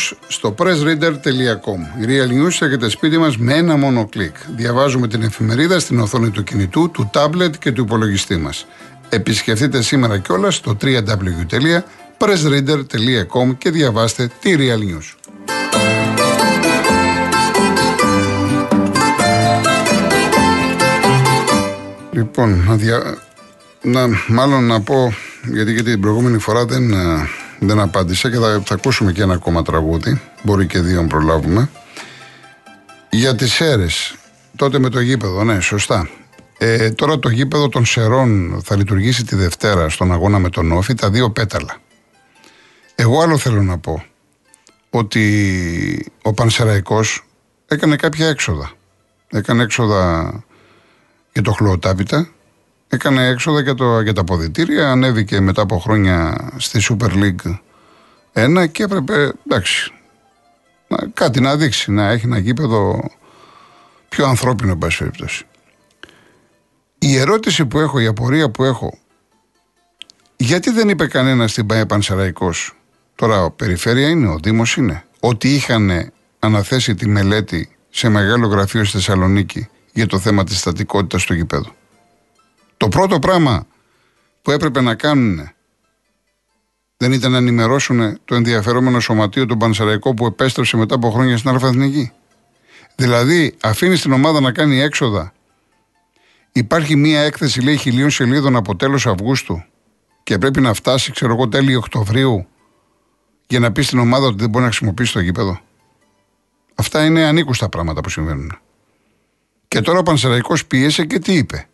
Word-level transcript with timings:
News 0.00 0.12
στο 0.28 0.54
pressreader.com. 0.58 2.00
Η 2.00 2.04
Real 2.06 2.28
News 2.28 2.56
έρχεται 2.60 2.88
σπίτι 2.88 3.18
μας 3.18 3.36
με 3.36 3.54
ένα 3.54 3.76
μόνο 3.76 4.06
κλικ. 4.06 4.36
Διαβάζουμε 4.56 5.08
την 5.08 5.22
εφημερίδα 5.22 5.78
στην 5.78 6.00
οθόνη 6.00 6.30
του 6.30 6.42
κινητού, 6.42 6.90
του 6.90 7.10
τάμπλετ 7.12 7.54
και 7.58 7.72
του 7.72 7.82
υπολογιστή 7.82 8.36
μας. 8.36 8.66
Επισκεφτείτε 9.08 9.82
σήμερα 9.82 10.18
κιόλας 10.18 10.54
στο 10.54 10.76
www.pressreader.com 10.82 13.56
και 13.58 13.70
διαβάστε 13.70 14.30
τη 14.40 14.54
Real 14.58 14.78
News. 14.78 15.14
Λοιπόν, 22.10 22.64
να, 22.66 22.76
δια... 22.76 23.18
να 23.82 24.08
μάλλον 24.28 24.66
να 24.66 24.80
πω, 24.80 25.14
γιατί 25.52 25.74
και 25.74 25.82
την 25.82 26.00
προηγούμενη 26.00 26.38
φορά 26.38 26.64
δεν, 26.64 26.92
ε, 26.92 27.28
δεν 27.60 27.80
απάντησα 27.80 28.30
και 28.30 28.36
θα, 28.36 28.62
θα 28.64 28.74
ακούσουμε 28.74 29.12
και 29.12 29.22
ένα 29.22 29.34
ακόμα 29.34 29.62
τραγούδι, 29.62 30.20
μπορεί 30.42 30.66
και 30.66 30.80
δύο 30.80 31.00
να 31.02 31.06
προλάβουμε. 31.06 31.70
Για 33.10 33.34
τις 33.34 33.60
αίρες, 33.60 34.14
τότε 34.56 34.78
με 34.78 34.88
το 34.88 35.00
γήπεδο, 35.00 35.44
ναι, 35.44 35.60
σωστά. 35.60 36.08
Ε, 36.58 36.90
τώρα 36.90 37.18
το 37.18 37.28
γήπεδο 37.28 37.68
των 37.68 37.84
Σερών 37.84 38.60
θα 38.64 38.76
λειτουργήσει 38.76 39.24
τη 39.24 39.36
Δευτέρα 39.36 39.88
στον 39.88 40.12
αγώνα 40.12 40.38
με 40.38 40.48
τον 40.48 40.72
Όφη, 40.72 40.94
τα 40.94 41.10
δύο 41.10 41.30
πέταλα. 41.30 41.76
Εγώ 42.94 43.22
άλλο 43.22 43.38
θέλω 43.38 43.62
να 43.62 43.78
πω, 43.78 44.04
ότι 44.90 46.12
ο 46.22 46.32
Πανσεραϊκός 46.32 47.24
έκανε 47.66 47.96
κάποια 47.96 48.28
έξοδα. 48.28 48.72
Έκανε 49.28 49.62
έξοδα 49.62 50.32
για 51.32 51.42
το 51.42 51.52
χλωοτάπητα, 51.52 52.28
έκανε 52.92 53.26
έξοδα 53.26 53.60
για, 53.60 53.74
το, 53.74 54.00
για 54.00 54.12
τα 54.12 54.24
ποδητήρια, 54.24 54.90
ανέβηκε 54.90 55.40
μετά 55.40 55.62
από 55.62 55.78
χρόνια 55.78 56.48
στη 56.56 56.80
Super 56.88 57.10
League 57.10 57.58
1 58.32 58.70
και 58.72 58.82
έπρεπε, 58.82 59.32
εντάξει, 59.46 59.92
να, 60.88 60.96
κάτι 61.14 61.40
να 61.40 61.56
δείξει, 61.56 61.90
να 61.90 62.08
έχει 62.08 62.26
ένα 62.26 62.38
γήπεδο 62.38 63.10
πιο 64.08 64.26
ανθρώπινο, 64.26 64.70
εν 64.70 64.78
πάση 64.78 64.98
περιπτώσει. 64.98 65.44
Η 66.98 67.16
ερώτηση 67.16 67.66
που 67.66 67.78
έχω, 67.78 67.98
η 67.98 68.06
απορία 68.06 68.50
που 68.50 68.64
έχω, 68.64 68.98
γιατί 70.36 70.70
δεν 70.70 70.88
είπε 70.88 71.06
κανένας 71.06 71.50
στην 71.50 71.66
ΠαΕ 71.66 71.86
Πανσεραϊκός, 71.86 72.76
τώρα 73.14 73.44
ο 73.44 73.50
Περιφέρεια 73.50 74.08
είναι, 74.08 74.28
ο 74.28 74.38
Δήμος 74.42 74.76
είναι, 74.76 75.04
ότι 75.20 75.54
είχαν 75.54 76.12
αναθέσει 76.38 76.94
τη 76.94 77.08
μελέτη 77.08 77.76
σε 77.90 78.08
μεγάλο 78.08 78.46
γραφείο 78.46 78.84
στη 78.84 78.96
Θεσσαλονίκη 78.96 79.68
για 79.92 80.06
το 80.06 80.18
θέμα 80.18 80.44
της 80.44 80.58
στατικότητας 80.58 81.24
του 81.24 81.34
γηπέδου. 81.34 81.74
Το 82.80 82.88
πρώτο 82.88 83.18
πράγμα 83.18 83.66
που 84.42 84.50
έπρεπε 84.50 84.80
να 84.80 84.94
κάνουν 84.94 85.50
δεν 86.96 87.12
ήταν 87.12 87.30
να 87.30 87.36
ενημερώσουν 87.36 88.18
το 88.24 88.34
ενδιαφερόμενο 88.34 89.00
σωματείο 89.00 89.46
του 89.46 89.56
Πανσεραϊκό 89.56 90.14
που 90.14 90.26
επέστρεψε 90.26 90.76
μετά 90.76 90.94
από 90.94 91.10
χρόνια 91.10 91.36
στην 91.36 91.50
Αλφαθνική. 91.50 92.12
Δηλαδή, 92.94 93.56
αφήνει 93.60 93.96
την 93.96 94.12
ομάδα 94.12 94.40
να 94.40 94.52
κάνει 94.52 94.80
έξοδα. 94.80 95.32
Υπάρχει 96.52 96.96
μία 96.96 97.20
έκθεση, 97.20 97.60
λέει, 97.60 97.76
χιλίων 97.76 98.10
σελίδων 98.10 98.56
από 98.56 98.76
τέλος 98.76 99.06
Αυγούστου 99.06 99.64
και 100.22 100.38
πρέπει 100.38 100.60
να 100.60 100.72
φτάσει, 100.72 101.12
ξέρω 101.12 101.32
εγώ, 101.32 101.48
τέλη 101.48 101.74
Οκτωβρίου 101.74 102.46
για 103.46 103.58
να 103.58 103.72
πει 103.72 103.82
στην 103.82 103.98
ομάδα 103.98 104.26
ότι 104.26 104.36
δεν 104.36 104.50
μπορεί 104.50 104.64
να 104.64 104.70
χρησιμοποιήσει 104.70 105.12
το 105.12 105.20
γήπεδο. 105.20 105.60
Αυτά 106.74 107.04
είναι 107.04 107.24
ανήκουστα 107.24 107.68
πράγματα 107.68 108.00
που 108.00 108.08
συμβαίνουν. 108.08 108.58
Και 109.68 109.80
τώρα 109.80 109.98
ο 109.98 110.02
Πανσεραϊκός 110.02 110.66
πίεσε 110.66 111.04
και 111.04 111.18
τι 111.18 111.32
είπε; 111.32 111.68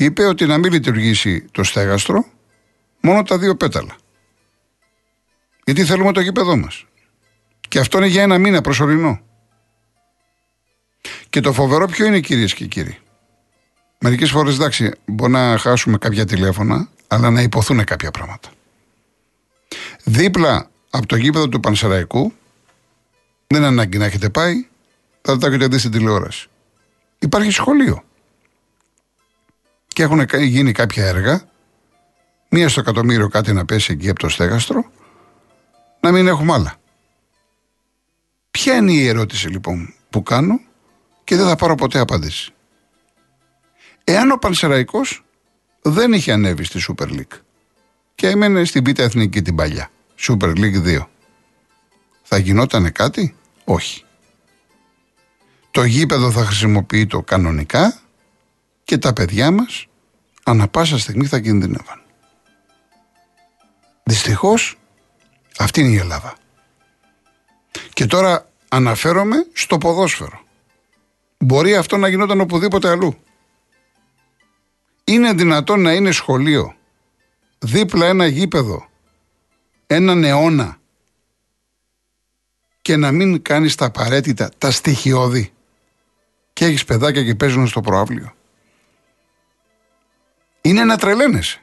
Είπε 0.00 0.24
ότι 0.24 0.46
να 0.46 0.58
μην 0.58 0.72
λειτουργήσει 0.72 1.44
το 1.50 1.64
στέγαστρο, 1.64 2.24
μόνο 3.00 3.22
τα 3.22 3.38
δύο 3.38 3.56
πέταλα. 3.56 3.96
Γιατί 5.64 5.84
θέλουμε 5.84 6.12
το 6.12 6.20
γήπεδό 6.20 6.56
μας. 6.56 6.84
Και 7.68 7.78
αυτό 7.78 7.98
είναι 7.98 8.06
για 8.06 8.22
ένα 8.22 8.38
μήνα 8.38 8.60
προσωρινό. 8.60 9.20
Και 11.30 11.40
το 11.40 11.52
φοβερό 11.52 11.86
ποιο 11.86 12.06
είναι 12.06 12.20
κυρίες 12.20 12.54
και 12.54 12.66
κύριοι. 12.66 12.98
Μερικές 13.98 14.30
φορές 14.30 14.54
εντάξει, 14.54 14.90
μπορεί 15.04 15.32
να 15.32 15.58
χάσουμε 15.58 15.98
κάποια 15.98 16.24
τηλέφωνα, 16.24 16.88
αλλά 17.06 17.30
να 17.30 17.42
υποθούν 17.42 17.84
κάποια 17.84 18.10
πράγματα. 18.10 18.48
Δίπλα 20.04 20.70
από 20.90 21.06
το 21.06 21.16
γήπεδο 21.16 21.48
του 21.48 21.60
Πανσεραϊκού, 21.60 22.32
δεν 23.46 23.58
είναι 23.58 23.66
ανάγκη 23.66 23.98
να 23.98 24.04
έχετε 24.04 24.28
πάει, 24.28 24.66
θα 25.22 25.38
το 25.38 25.46
έχετε 25.46 25.66
δει 25.66 25.78
στην 25.78 25.90
τηλεόραση 25.90 26.48
υπάρχει 27.18 27.50
σχολείο. 27.50 28.02
Και 29.98 30.04
έχουν 30.04 30.26
γίνει 30.38 30.72
κάποια 30.72 31.06
έργα, 31.06 31.42
μία 32.48 32.68
στο 32.68 32.80
εκατομμύριο 32.80 33.28
κάτι 33.28 33.52
να 33.52 33.64
πέσει 33.64 33.92
εκεί 33.92 34.08
από 34.08 34.18
το 34.18 34.28
στέγαστρο, 34.28 34.90
να 36.00 36.12
μην 36.12 36.26
έχουμε 36.26 36.52
άλλα. 36.52 36.74
Ποια 38.50 38.74
είναι 38.74 38.92
η 38.92 39.06
ερώτηση 39.06 39.48
λοιπόν 39.48 39.94
που 40.10 40.22
κάνω 40.22 40.60
και 41.24 41.36
δεν 41.36 41.46
θα 41.46 41.56
πάρω 41.56 41.74
ποτέ 41.74 41.98
απάντηση. 41.98 42.52
Εάν 44.04 44.30
ο 44.30 44.36
Πανσεραϊκός 44.36 45.24
δεν 45.82 46.12
είχε 46.12 46.32
ανέβει 46.32 46.64
στη 46.64 46.80
Super 46.88 47.08
League 47.08 47.40
και 48.14 48.28
έμενε 48.28 48.64
στην 48.64 48.82
Πίτα 48.82 49.02
Εθνική 49.02 49.42
την 49.42 49.54
παλιά, 49.54 49.90
Super 50.18 50.56
League 50.56 50.84
2, 50.84 51.06
θα 52.22 52.38
γινότανε 52.38 52.90
κάτι; 52.90 53.34
Όχι. 53.64 54.04
Το 55.70 55.84
γήπεδο 55.84 56.30
θα 56.30 56.44
χρησιμοποιεί 56.44 57.06
το 57.06 57.22
κανονικά 57.22 58.00
και 58.84 58.98
τα 58.98 59.12
παιδιά 59.12 59.50
μας 59.50 59.87
ανα 60.48 60.68
πάσα 60.68 60.98
στιγμή 60.98 61.26
θα 61.26 61.40
κινδυνεύαν. 61.40 62.02
Δυστυχώς 64.02 64.78
αυτή 65.58 65.80
είναι 65.80 65.90
η 65.90 65.96
Ελλάδα. 65.96 66.34
Και 67.92 68.06
τώρα 68.06 68.48
αναφέρομαι 68.68 69.46
στο 69.52 69.78
ποδόσφαιρο. 69.78 70.40
Μπορεί 71.38 71.76
αυτό 71.76 71.96
να 71.96 72.08
γινόταν 72.08 72.40
οπουδήποτε 72.40 72.88
αλλού. 72.88 73.16
Είναι 75.04 75.32
δυνατόν 75.32 75.80
να 75.80 75.92
είναι 75.92 76.10
σχολείο 76.10 76.74
δίπλα 77.58 78.06
ένα 78.06 78.26
γήπεδο 78.26 78.88
έναν 79.86 80.24
αιώνα 80.24 80.80
και 82.82 82.96
να 82.96 83.12
μην 83.12 83.42
κάνεις 83.42 83.74
τα 83.74 83.84
απαραίτητα, 83.84 84.50
τα 84.58 84.70
στοιχειώδη 84.70 85.52
και 86.52 86.64
έχεις 86.64 86.84
παιδάκια 86.84 87.24
και 87.24 87.34
παίζουν 87.34 87.66
στο 87.66 87.80
προάβλιο. 87.80 88.32
Είναι 90.68 90.84
να 90.84 90.96
τρελαίνεσαι. 90.96 91.62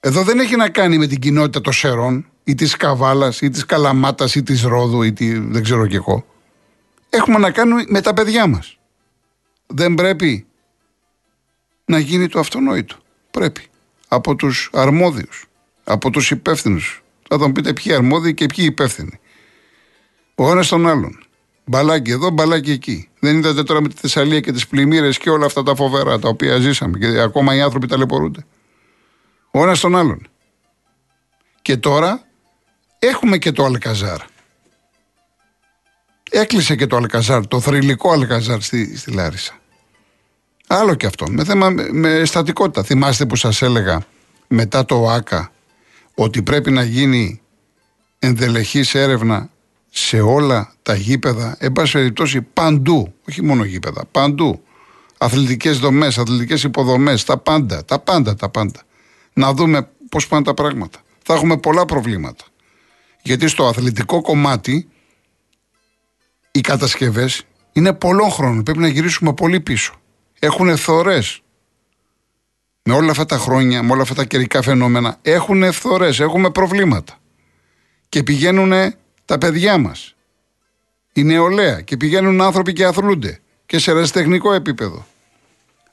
Εδώ 0.00 0.22
δεν 0.22 0.38
έχει 0.38 0.56
να 0.56 0.68
κάνει 0.68 0.98
με 0.98 1.06
την 1.06 1.18
κοινότητα 1.18 1.60
των 1.60 1.72
Σερών 1.72 2.26
ή 2.44 2.54
της 2.54 2.76
Καβάλας 2.76 3.40
ή 3.40 3.50
της 3.50 3.64
Καλαμάτας 3.64 4.34
ή 4.34 4.42
της 4.42 4.62
Ρόδου 4.62 5.02
ή 5.02 5.12
τη, 5.12 5.38
δεν 5.38 5.62
ξέρω 5.62 5.86
και 5.86 5.96
εγώ. 5.96 6.26
Έχουμε 7.10 7.38
να 7.38 7.50
κάνουμε 7.50 7.84
με 7.88 8.00
τα 8.00 8.14
παιδιά 8.14 8.46
μας. 8.46 8.78
Δεν 9.66 9.94
πρέπει 9.94 10.46
να 11.84 11.98
γίνει 11.98 12.28
το 12.28 12.38
αυτονόητο. 12.38 12.96
Πρέπει. 13.30 13.66
Από 14.08 14.34
τους 14.34 14.70
αρμόδιους. 14.72 15.46
Από 15.84 16.10
τους 16.10 16.30
υπεύθυνους. 16.30 17.02
Θα 17.28 17.38
τον 17.38 17.52
πείτε 17.52 17.72
ποιοι 17.72 17.94
αρμόδιοι 17.94 18.34
και 18.34 18.46
ποιοι 18.46 18.64
υπεύθυνοι. 18.68 19.20
Ο 20.34 20.50
ένας 20.50 20.68
τον 20.68 20.88
άλλον. 20.88 21.24
Μπαλάκι 21.64 22.10
εδώ, 22.10 22.30
μπαλάκι 22.30 22.70
εκεί. 22.70 23.08
Δεν 23.18 23.38
είδατε 23.38 23.62
τώρα 23.62 23.80
με 23.80 23.88
τη 23.88 23.94
Θεσσαλία 23.96 24.40
και 24.40 24.52
τις 24.52 24.66
πλημμύρες 24.66 25.18
και 25.18 25.30
όλα 25.30 25.46
αυτά 25.46 25.62
τα 25.62 25.74
φοβερά 25.74 26.18
τα 26.18 26.28
οποία 26.28 26.58
ζήσαμε 26.58 26.98
και 26.98 27.20
ακόμα 27.20 27.54
οι 27.54 27.60
άνθρωποι 27.60 27.86
ταλαιπωρούνται. 27.86 28.44
Ο 29.50 29.62
ένας 29.62 29.80
τον 29.80 29.96
άλλον. 29.96 30.26
Και 31.62 31.76
τώρα 31.76 32.22
έχουμε 32.98 33.38
και 33.38 33.52
το 33.52 33.64
Αλκαζάρ. 33.64 34.20
Έκλεισε 36.30 36.76
και 36.76 36.86
το 36.86 36.96
Αλκαζάρ, 36.96 37.46
το 37.46 37.60
θρηλυκό 37.60 38.12
Αλκαζάρ 38.12 38.60
στη, 38.60 38.96
στη 38.96 39.10
Λάρισα. 39.10 39.58
Άλλο 40.66 40.94
και 40.94 41.06
αυτό. 41.06 41.26
Με 41.30 41.44
θέμα 41.44 41.70
με 41.90 42.24
στατικότητα. 42.24 42.82
Θυμάστε 42.82 43.26
που 43.26 43.36
σας 43.36 43.62
έλεγα 43.62 44.04
μετά 44.48 44.84
το 44.84 44.94
ΟΑΚΑ 45.02 45.52
ότι 46.14 46.42
πρέπει 46.42 46.70
να 46.70 46.82
γίνει 46.82 47.40
ενδελεχής 48.18 48.94
έρευνα 48.94 49.50
σε 49.94 50.20
όλα 50.20 50.72
τα 50.82 50.94
γήπεδα, 50.94 51.56
εν 51.58 51.72
πάση 51.72 51.92
περιπτώσει 51.92 52.42
παντού, 52.42 53.14
όχι 53.28 53.42
μόνο 53.42 53.64
γήπεδα, 53.64 54.04
παντού. 54.04 54.62
Αθλητικές 55.18 55.78
δομές, 55.78 56.18
αθλητικές 56.18 56.62
υποδομές, 56.62 57.24
τα 57.24 57.38
πάντα, 57.38 57.84
τα 57.84 57.98
πάντα, 57.98 58.34
τα 58.34 58.48
πάντα. 58.48 58.82
Να 59.32 59.52
δούμε 59.52 59.88
πώς 60.08 60.26
πάνε 60.28 60.44
τα 60.44 60.54
πράγματα. 60.54 60.98
Θα 61.22 61.34
έχουμε 61.34 61.56
πολλά 61.56 61.84
προβλήματα. 61.84 62.44
Γιατί 63.22 63.48
στο 63.48 63.66
αθλητικό 63.66 64.20
κομμάτι 64.20 64.88
οι 66.50 66.60
κατασκευές 66.60 67.42
είναι 67.72 67.92
πολλών 67.92 68.30
χρόνων. 68.30 68.62
Πρέπει 68.62 68.78
να 68.78 68.88
γυρίσουμε 68.88 69.34
πολύ 69.34 69.60
πίσω. 69.60 69.94
Έχουν 70.38 70.68
ευθορέ. 70.68 71.18
Με 72.82 72.94
όλα 72.94 73.10
αυτά 73.10 73.24
τα 73.24 73.38
χρόνια, 73.38 73.82
με 73.82 73.92
όλα 73.92 74.02
αυτά 74.02 74.14
τα 74.14 74.24
καιρικά 74.24 74.62
φαινόμενα, 74.62 75.18
έχουν 75.22 75.62
ευθορέ, 75.62 76.08
έχουμε 76.18 76.50
προβλήματα. 76.50 77.18
Και 78.08 78.22
πηγαίνουν 78.22 78.72
τα 79.24 79.38
παιδιά 79.38 79.78
μας. 79.78 80.14
Η 81.12 81.22
νεολαία 81.24 81.80
και 81.80 81.96
πηγαίνουν 81.96 82.40
άνθρωποι 82.40 82.72
και 82.72 82.84
αθλούνται 82.84 83.40
και 83.66 83.78
σε 83.78 83.90
ερασιτεχνικό 83.90 84.52
επίπεδο. 84.52 85.06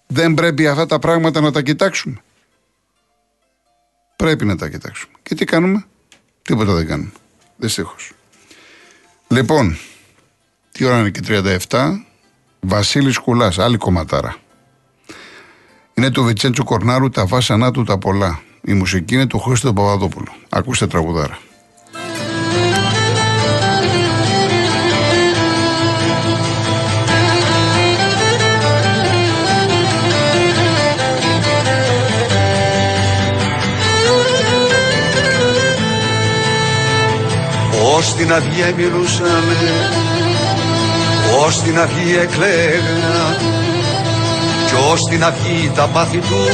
Δεν 0.08 0.34
πρέπει 0.34 0.68
αυτά 0.68 0.86
τα 0.86 1.00
πράγματα 1.00 1.42
να 1.42 1.52
τα 1.52 1.62
κοιτάξουμε. 1.62 2.22
Πρέπει 4.16 4.46
να 4.46 4.56
τα 4.56 4.70
κοιτάξουμε. 4.70 5.14
Και 5.24 5.36
τι 5.36 5.46
κάνουμε, 5.46 5.86
τίποτα 6.42 6.74
δεν 6.74 6.88
κάνουμε. 6.88 7.12
Δυστυχώς. 7.58 8.12
Λοιπόν, 9.28 9.78
τι 10.72 10.86
ώρα 10.86 11.00
είναι 11.00 11.10
και 11.10 11.22
37. 11.70 12.06
Βασίλης 12.60 13.18
Κουλάς, 13.18 13.60
άλλη 13.60 13.78
κομματάρα. 13.78 14.36
Είναι 15.94 16.12
του 16.12 16.24
Βιτσέντσου 16.24 16.64
Κορνάρου 16.64 17.10
τα 17.10 17.26
βάσανά 17.26 17.72
του 17.72 17.84
τα 17.84 17.98
πολλά. 17.98 18.42
Η 18.62 18.74
μουσική 18.74 19.14
είναι 19.14 19.28
του 19.28 19.40
Χρήστο 19.40 19.74
Παπαδόπουλου. 19.74 20.32
Ακούστε 20.50 20.88
τραγουδάρα. 20.88 21.40
Ως 38.00 38.16
την 38.16 38.34
αυγή 38.34 38.74
μιλούσαμε 38.78 39.58
Ως 41.46 41.62
την 41.62 41.80
αυγή 41.80 42.18
εκλέγα 42.22 43.38
Κι 44.68 44.74
ως 44.92 45.02
την 45.10 45.24
αυγή 45.24 45.72
τα 45.76 45.88
πάθη 45.94 46.18
τους 46.18 46.50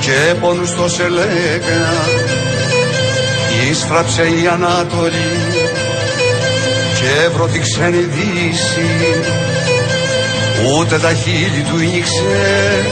Και 0.00 0.34
πόνους 0.40 0.74
το 0.74 0.88
σε 0.88 1.08
λέγα 1.08 1.84
Ίστραψε 3.70 4.22
η 4.22 4.46
Ανάτολη 4.52 5.32
Και 6.94 7.24
έβρω 7.24 7.46
τη 7.46 7.58
ξένη 7.58 8.02
δύση 8.16 8.90
Ούτε 10.78 10.98
τα 10.98 11.12
χείλη 11.12 11.64
του 11.70 11.82
ήξε 11.96 12.84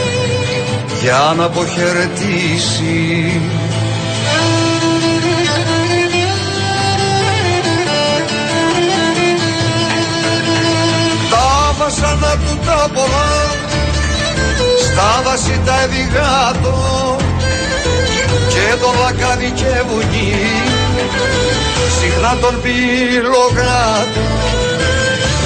Για 1.01 1.33
να 1.37 1.43
αποχαιρετήσει 1.43 3.41
βάσανα 11.91 12.35
του 12.35 12.59
τα 12.65 12.89
πολλά 12.93 13.31
στα 14.83 15.21
δάση 15.25 15.61
τα 15.65 15.81
εδιγάτο 15.81 17.17
και 18.49 18.75
τον 18.81 18.95
λακάδι 19.01 19.51
και 19.51 19.83
βουνί 19.87 20.35
συχνά 21.99 22.37
τον 22.41 22.61
πυλογάτο 22.61 24.23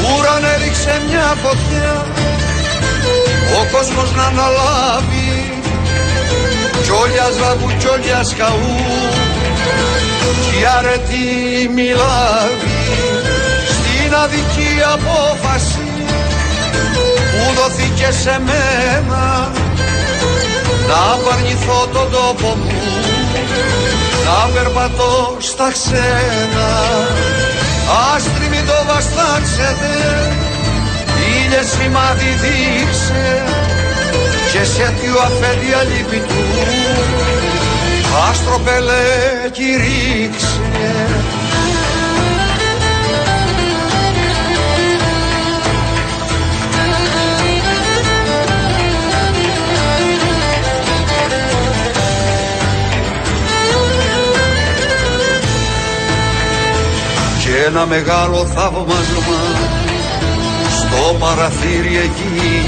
ουραν 0.03 0.43
έριξε 0.53 1.01
μια 1.07 1.35
φωτιά. 1.43 2.05
Ο 3.59 3.65
κόσμος 3.71 4.11
να 4.15 4.23
αναλάβει. 4.23 5.59
Κι 6.83 6.91
όλιας 6.91 7.33
λαβού 7.41 7.67
κι 7.79 7.87
όλιας 7.87 8.33
καού 8.37 8.75
κι 10.41 10.59
η 10.61 10.65
αρετή 10.77 11.69
μιλάβει 11.75 12.77
στην 13.67 14.15
αδική 14.23 14.71
απόφαση 14.93 15.94
που 17.65 17.71
δοθήκε 17.71 18.11
σε 18.11 18.41
μένα. 18.45 19.51
Να 20.87 21.13
απαρνηθώ 21.13 21.87
τον 21.93 22.11
τόπο 22.11 22.55
μου 22.55 22.71
να 24.25 24.49
περπατώ 24.53 25.37
στα 25.39 25.71
ξένα. 25.71 26.69
Άστρι 28.15 28.47
μην 28.49 28.65
το 28.65 28.77
βαστάξετε 28.87 29.93
ήλιε 31.27 31.61
σημάδι 31.63 32.31
δείξε 32.41 33.43
και 34.51 34.63
σε 34.63 34.93
τι 34.99 35.07
ο 35.07 35.21
αφέντη 35.23 35.73
αλήπη 35.79 36.19
του 36.27 36.41
άστρο 38.29 38.59
πελέ 38.65 39.49
κηρύξε 39.51 40.61
ένα 57.65 57.85
μεγάλο 57.85 58.45
θαύμασμα 58.55 59.41
στο 60.77 61.15
παραθύρι 61.19 61.95
εκεί. 61.97 62.65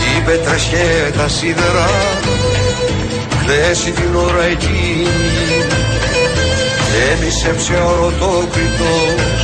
Οι 0.00 0.20
πέτρες 0.24 0.62
και 0.62 1.16
τα 1.16 1.28
σίδερα 1.28 1.88
χθες 3.40 3.78
την 3.82 4.14
ώρα 4.14 4.44
εκεί. 4.44 5.06
Έμισεψε 7.12 7.72
ο 7.72 7.94
ρωτόκριτος 8.00 9.36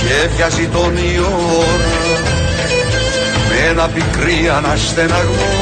και 0.00 0.28
βιάζει 0.36 0.66
τον 0.66 0.96
η 0.96 1.18
ώρα 1.18 2.06
με 3.48 3.68
ένα 3.70 3.88
πικρή 3.88 4.50
αναστεναγμό 4.56 5.54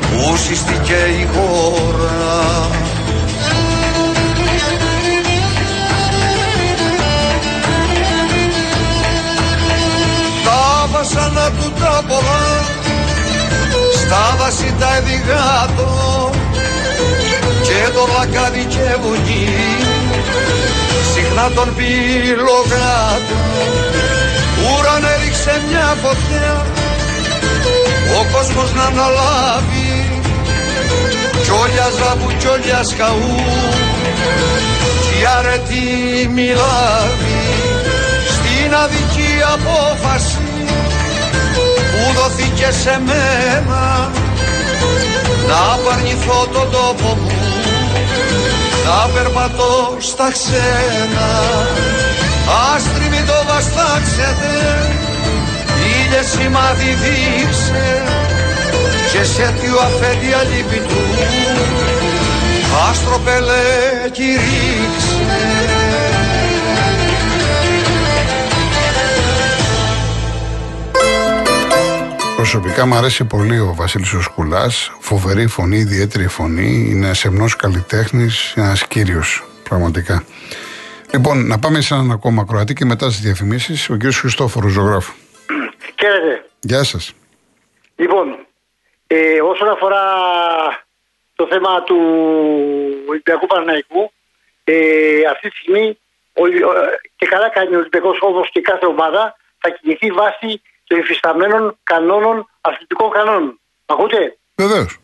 που 0.00 0.36
συστηκε 0.36 1.00
η 1.20 1.26
χώρα 1.34 2.85
του 12.08 12.14
τα 12.14 12.14
πολλά 12.14 12.64
στα 14.00 14.36
δάση 14.38 14.74
τα 14.78 14.96
εδιγάτο 14.96 16.30
και 17.62 17.92
το 17.94 18.08
λακάδι 18.18 18.64
και 18.64 18.96
βουνί 19.02 19.48
συχνά 21.14 21.50
τον 21.54 21.74
πυλογάτο 21.76 23.38
ουραν 24.62 25.04
έριξε 25.04 25.60
μια 25.68 25.96
φωτιά 26.02 26.64
ο 28.18 28.26
κόσμος 28.32 28.72
να 28.74 28.82
αναλάβει. 28.82 30.20
Κι 31.42 31.50
όλιας 31.50 31.94
λαβού 32.04 32.36
κι 32.38 32.46
όλιας 32.46 32.94
καού 32.98 33.36
κι 35.02 35.20
η 35.20 35.26
αρετή 35.38 36.28
μιλάβει. 36.28 37.40
Στην 38.34 38.74
αδική 38.74 39.32
απόφαση 39.54 40.45
που 42.16 42.22
δοθήκε 42.22 42.70
σε 42.82 43.00
μένα. 43.06 44.10
Να 45.48 45.58
απαρνηθώ 45.74 46.46
τον 46.52 46.70
τόπο 46.70 47.18
μου 47.20 47.30
να 48.84 49.08
περπατώ 49.12 49.96
στα 49.98 50.28
ξένα. 50.32 51.28
Άστρι 52.74 53.08
μην 53.08 53.26
το 53.26 53.38
βαστάξετε 53.48 54.52
ήλιε 55.92 56.22
σημάδι 56.22 56.90
δείξε. 57.02 58.02
Και 59.12 59.24
σε 59.24 59.54
τι 59.60 59.68
ο 59.68 59.80
αφέντη 59.86 60.32
αλήπη 60.40 60.80
του 60.88 61.00
άστρο 62.88 63.18
πελέ 63.24 64.08
κηρύξε 64.12 66.15
Προσωπικά 72.56 72.86
μου 72.86 72.94
αρέσει 72.94 73.24
πολύ 73.24 73.58
ο 73.58 73.74
Βασίλης 73.76 74.12
ο 74.12 74.22
Σκουλάς, 74.22 74.96
φοβερή 75.00 75.46
φωνή, 75.46 75.76
ιδιαίτερη 75.76 76.26
φωνή, 76.26 76.88
είναι 76.90 77.14
σεμνός 77.14 77.56
καλλιτέχνης, 77.56 78.54
ένας 78.56 78.86
κύριος 78.86 79.44
πραγματικά. 79.68 80.24
Λοιπόν, 81.12 81.46
να 81.46 81.58
πάμε 81.58 81.80
σε 81.80 81.94
έναν 81.94 82.10
ακόμα 82.10 82.44
Κροατή 82.48 82.74
και 82.74 82.84
μετά 82.84 83.10
στις 83.10 83.20
διαφημίσεις, 83.20 83.90
ο 83.90 83.94
κύριος 83.94 84.18
Χριστόφορος, 84.18 84.72
ζωγράφου. 84.72 85.14
Χαίρετε. 86.00 86.48
Γεια 86.60 86.84
σας. 86.84 87.14
Λοιπόν, 87.96 88.38
ε, 89.06 89.40
όσον 89.40 89.68
αφορά 89.68 90.04
το 91.34 91.46
θέμα 91.50 91.82
του 91.82 91.98
Ολυμπιακού 93.08 93.46
Παναναϊκού, 93.46 94.12
ε, 94.64 94.74
αυτή 95.32 95.48
τη 95.48 95.56
στιγμή 95.56 95.98
και 97.16 97.26
καλά 97.26 97.48
κάνει 97.48 97.74
ο 97.74 97.78
Ολυμπιακός 97.78 98.18
όπως 98.20 98.50
και 98.50 98.60
κάθε 98.60 98.86
ομάδα 98.86 99.36
θα 99.58 99.70
κινηθεί 99.70 100.10
βάσει 100.10 100.62
των 100.86 100.98
υφισταμένων 100.98 101.78
κανόνων 101.82 102.50
αθλητικών 102.60 103.10
κανόνων. 103.10 103.60
Ακούτε; 103.86 104.36
Βεβαίως. 104.56 104.98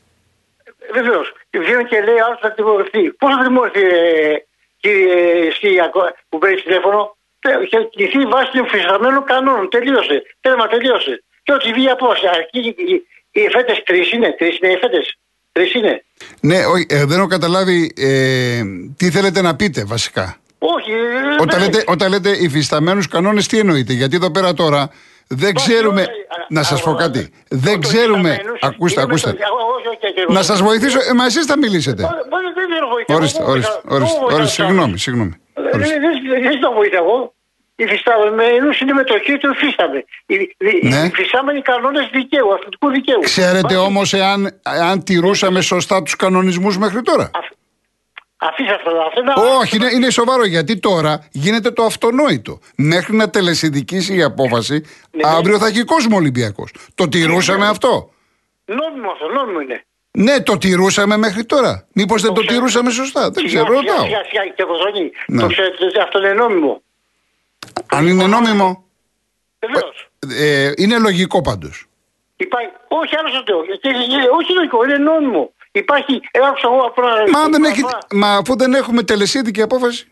Βεβαίως. 0.92 1.32
Βγαίνει 1.50 1.84
και 1.84 2.00
λέει 2.00 2.20
άλλο 2.26 2.38
θα 2.40 2.52
τιμωρηθεί. 2.52 3.12
Πώς 3.20 3.34
θα 3.34 3.42
τιμωρηθεί, 3.44 3.80
ε, 3.80 4.36
κύριε 4.80 5.46
εσύ 5.46 5.68
που 6.28 6.38
παίρνεις 6.38 6.62
τηλέφωνο, 6.62 7.16
έχει 7.40 7.88
κινηθεί 7.90 8.26
βάσει 8.26 8.50
των 8.52 8.64
υφισταμένων 8.64 9.24
κανόνων. 9.24 9.68
Τελείωσε. 9.70 10.22
Τέλμα, 10.40 10.66
τελείωσε. 10.66 11.22
Και 11.42 11.52
ό,τι 11.52 11.72
βγει 11.72 11.88
από 11.88 12.06
αρκεί 12.36 12.74
οι 13.30 13.40
εφέτες 13.40 13.82
τρεις 13.82 14.12
είναι. 14.12 14.34
Τρεις 14.38 14.58
είναι 14.58 14.70
οι 14.70 14.74
εφέτες. 14.74 15.18
Τρεις 15.52 15.74
είναι. 15.74 16.04
Ναι, 16.40 16.66
όχι, 16.66 16.86
ε, 16.88 17.04
δεν 17.04 17.18
έχω 17.18 17.26
καταλάβει 17.26 17.92
ε, 17.96 18.62
τι 18.96 19.10
θέλετε 19.10 19.40
να 19.42 19.56
πείτε 19.56 19.84
βασικά. 19.84 20.36
Όχι. 20.58 20.90
Ε, 20.90 21.42
όταν, 21.42 21.60
λέτε, 21.60 21.84
όταν 21.86 22.10
λέτε 22.10 22.30
υφισταμένους 22.30 23.08
κανόνες, 23.08 23.46
τι 23.46 23.58
εννοείτε; 23.58 23.92
Γιατί 23.92 24.16
εδώ 24.16 24.30
πέρα 24.30 24.54
τώρα 24.54 24.90
δεν 25.34 25.54
ξέρουμε. 25.54 26.06
Να 26.48 26.62
σας 26.62 26.82
πω 26.82 26.94
κάτι. 26.94 27.30
Δεν 27.48 27.80
ξέρουμε. 27.80 28.40
Ακούστε, 28.60 29.00
ακούστε. 29.00 29.28
όχι, 29.28 29.38
όχι, 29.88 30.20
όχι, 30.20 30.32
Να 30.32 30.42
σας 30.42 30.62
βοηθήσω, 30.62 30.98
ε, 31.10 31.12
μα 31.14 31.24
εσείς 31.24 31.44
θα 31.46 31.58
μιλήσετε. 31.58 32.02
Μα- 32.02 32.08
μα 32.08 32.38
Δεν 32.54 32.66
θέλω 32.74 32.88
βοήθεια. 32.88 33.14
Ορίστε, 33.14 33.42
Εγώ 33.42 33.50
ορίστε, 33.50 33.70
βοηθάω. 33.72 33.96
ορίστε, 33.96 34.14
Εγώ 34.16 34.20
βοηθάω 34.20 34.36
ορίστε, 34.36 34.42
τους 34.44 34.52
συγγνώμη, 34.52 34.88
άλλους. 34.88 35.02
συγγνώμη. 35.02 35.32
Δεν- 35.54 35.74
Ορίστε. 35.74 35.98
Δεν 35.98 36.42
δεν 36.42 36.52
ζητάω 36.52 36.72
βοήθεια 36.72 36.98
εγώ. 36.98 37.34
Υφιστάμενο 37.76 38.42
ενό 38.42 38.94
μετοχή 38.94 39.38
του 39.38 39.50
υφίσταμαι. 39.50 40.04
Οι 40.26 40.88
Ναι. 40.88 40.96
οι 40.96 41.06
υφιστάμενοι 41.06 41.60
κανόνες 41.62 42.08
δικαίου, 42.12 42.52
αθλητικού 42.54 42.88
δικαίου. 42.90 43.18
Ξέρετε 43.20 43.60
Βάσει- 43.74 43.76
όμως 43.76 44.12
εάν, 44.12 44.60
αν 44.90 45.02
τηρούσαμε 45.02 45.60
σωστά 45.60 46.02
τους 46.02 46.16
κανονισμούς 46.16 46.78
μέχρι 46.78 47.02
τώρα; 47.02 47.30
Αφ- 48.42 48.52
Αφήστε 48.52 48.74
αυτό. 48.74 48.90
αυτό 49.06 49.20
είναι- 49.20 49.56
Όχι, 49.60 49.76
είναι, 49.76 49.88
είναι 49.92 50.10
σοβαρό 50.10 50.44
γιατί 50.46 50.78
τώρα 50.78 51.28
γίνεται 51.32 51.70
το 51.70 51.82
αυτονόητο. 51.84 52.58
Μέχρι 52.76 53.16
να 53.16 53.30
τελεσυνδικήσει 53.30 54.16
η 54.16 54.22
απόφαση, 54.22 54.84
Ναι. 55.10 55.22
αύριο 55.28 55.58
θα 55.58 55.66
έχει 55.66 55.82
κόσμο 55.84 56.16
Ολυμπιακός. 56.16 56.70
Το 56.94 57.08
τηρούσαμε 57.08 57.66
αυτό; 57.68 58.10
Νόμιμο 58.64 59.10
αυτό, 59.10 59.26
νόμιμο 59.28 59.60
είναι. 59.60 59.84
Ναι, 60.10 60.40
το 60.40 60.58
τηρούσαμε 60.58 61.16
μέχρι 61.16 61.44
τώρα. 61.44 61.86
Μήπως 61.92 62.22
δεν 62.22 62.32
το 62.34 62.40
ξέρω. 62.40 62.54
τηρούσαμε 62.58 62.90
σωστά; 62.90 63.30
Δεν 63.30 63.48
Σιγά, 63.48 63.62
ξέρω, 63.64 63.78
σιγά, 63.78 63.92
ρωτάω. 63.92 64.04
Σιγά, 64.06 64.22
σιγά, 64.28 64.46
και 64.46 64.62
Κοζόνη, 64.62 65.10
Ναι. 65.26 65.40
το 65.40 65.46
ξέρετε 65.46 65.84
ότι 65.84 65.98
αυτό 66.00 66.18
είναι 66.18 66.32
νόμιμο. 66.32 66.82
Αν 67.86 68.06
είναι 68.06 68.26
νόμιμο, 68.26 68.84
Βεβαίω. 69.58 69.92
ε, 70.44 70.72
είναι 70.76 70.98
λογικό 70.98 71.40
πάντως. 71.42 71.86
Υπάρχει... 72.36 72.68
Όχι, 72.88 73.16
άλλος 73.18 73.32
δεν 73.32 73.44
το 73.44 73.52
λέω. 73.52 73.64
Και- 73.64 73.78
και- 74.12 74.28
Όχι 74.38 74.52
λογικό, 74.52 74.84
είναι 74.84 74.96
νόμιμο. 74.98 75.52
Υπάρχει. 75.72 76.20
Εγώ 76.30 76.44
άκουσα 76.46 76.68
εγώ 76.72 76.80
από 76.86 77.02
ένα. 77.02 77.30
Μα, 77.30 77.40
αν 77.40 77.50
δεν 77.50 77.64
έχει, 77.64 77.80
από 77.80 77.88
ένα- 78.10 78.26
μα 78.26 78.36
αφού 78.36 78.56
δεν 78.56 78.74
έχουμε 78.74 79.02
τελεσίδικη 79.02 79.62
απόφαση. 79.62 80.06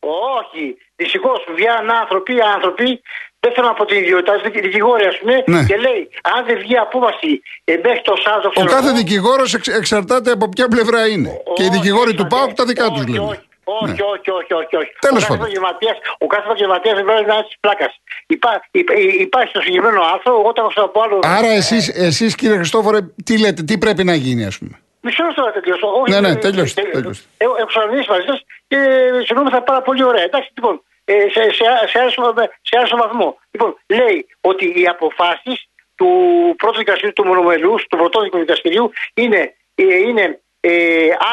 Όχι. 0.00 0.76
Δυστυχώς 0.96 1.46
βγαίνουν 1.56 1.90
άνθρωποι, 1.90 2.34
άνθρωποι, 2.54 3.00
δεν 3.40 3.52
θέλω 3.54 3.66
να 3.66 3.74
πω 3.74 3.84
την 3.84 3.96
ιδιότητα, 3.96 4.32
δικ- 4.44 4.60
δικηγόροι 4.62 5.04
ας 5.06 5.18
πούμε, 5.18 5.42
Ναι. 5.46 5.64
και 5.64 5.76
λέει, 5.76 6.08
αν 6.22 6.44
δεν 6.46 6.58
βγει 6.58 6.76
απόφαση 6.76 7.42
ε, 7.64 7.74
μέχρι 7.84 8.00
το 8.04 8.14
Σάββατο. 8.24 8.48
Ο 8.48 8.50
ξέρω 8.50 8.66
κάθε 8.68 8.88
εγώ, 8.88 8.96
δικηγόρος 8.96 9.54
εξαρτάται 9.54 10.30
από 10.30 10.48
ποια 10.48 10.68
πλευρά 10.68 11.06
είναι. 11.08 11.30
Και 11.54 11.62
οι 11.62 11.66
όχι, 11.66 11.76
δικηγόροι 11.76 12.08
όχι, 12.08 12.16
του 12.16 12.26
ΠΑΟΚ 12.26 12.52
τα 12.52 12.64
δικά 12.64 12.86
όχι, 12.86 12.94
τους 12.94 13.06
λένε. 13.08 13.28
Όχι, 13.30 13.47
όχι, 13.82 13.84
Ναι. 14.00 14.06
όχι, 14.14 14.30
όχι, 14.38 14.52
όχι, 14.60 14.74
όχι. 14.82 14.90
Τέλος 15.06 15.16
ο 15.16 15.26
κάθε 15.26 15.28
πάντων. 15.28 15.40
επαγγελματίας- 15.40 15.98
Ο 16.24 16.26
κάθε 16.26 16.44
επαγγελματίας 16.48 16.94
δεν 16.98 17.04
πρέπει 17.04 17.24
να 17.26 17.34
είναι 17.34 17.44
της 17.48 17.56
πλάκας. 17.60 17.92
Υπά, 18.26 18.52
υπά, 18.70 18.92
υπάρχει 19.26 19.52
το 19.52 19.60
συγκεκριμένο 19.60 20.00
άρθρο, 20.12 20.32
εγώ 20.40 20.52
το 20.52 20.60
έχω 20.70 20.84
από 20.88 21.00
άλλο. 21.04 21.18
Άρα 21.38 21.50
εσείς, 21.60 21.84
εσείς 22.08 22.34
κύριε 22.34 22.56
Χριστόφορε 22.56 22.98
τι 23.24 23.34
λέτε, 23.42 23.62
τι 23.62 23.78
πρέπει 23.78 24.04
να 24.04 24.14
γίνει 24.14 24.44
ας 24.44 24.58
πούμε; 24.58 24.74
Μισό 25.00 25.24
λεπτό 25.24 25.42
να 25.44 25.52
τελειώσω. 25.52 25.86
Όχι, 26.00 26.10
Ναι, 26.12 26.20
ναι, 26.20 26.28
ε, 26.28 26.34
τελειώστε, 26.36 26.80
ε, 26.80 26.84
τελειώστε. 26.90 27.24
Έχω 27.36 27.54
έχω 27.56 27.66
ξαναμιλήσει 27.66 28.10
μαζί 28.10 28.26
σας 28.26 28.40
και 28.68 28.78
συνόμεθα 29.24 29.62
πάρα 29.62 29.82
πολύ 29.82 30.02
ωραία. 30.04 30.22
Εντάξει, 30.22 30.50
λοιπόν, 30.54 30.82
ε, 31.04 31.12
σε, 31.34 31.42
σε, 31.42 31.64
σε, 31.92 31.98
άσο, 31.98 32.34
σε 32.62 32.78
άσο 32.82 32.96
βαθμό. 32.96 33.38
Λοιπόν, 33.50 33.76
λέει 33.86 34.26
ότι 34.40 34.64
οι 34.80 34.86
αποφάσεις 34.86 35.58
του 35.94 36.08
πρώτου 36.56 36.78
δικαστηρίου 36.78 37.12
του 37.12 37.24
Μονομελούς, 37.26 37.86
του 37.88 37.96
πρωτόδικου 37.96 38.38
δικαστηρίου, 38.38 38.90
είναι, 39.14 39.54
ε, 39.74 39.96
είναι 40.08 40.40
ε, 40.60 40.70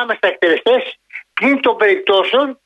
άμεσα 0.02 0.20
εκτελεστές 0.22 0.84
πλην 1.40 1.62
των 1.62 1.78
περιπτώσεων 1.78 2.60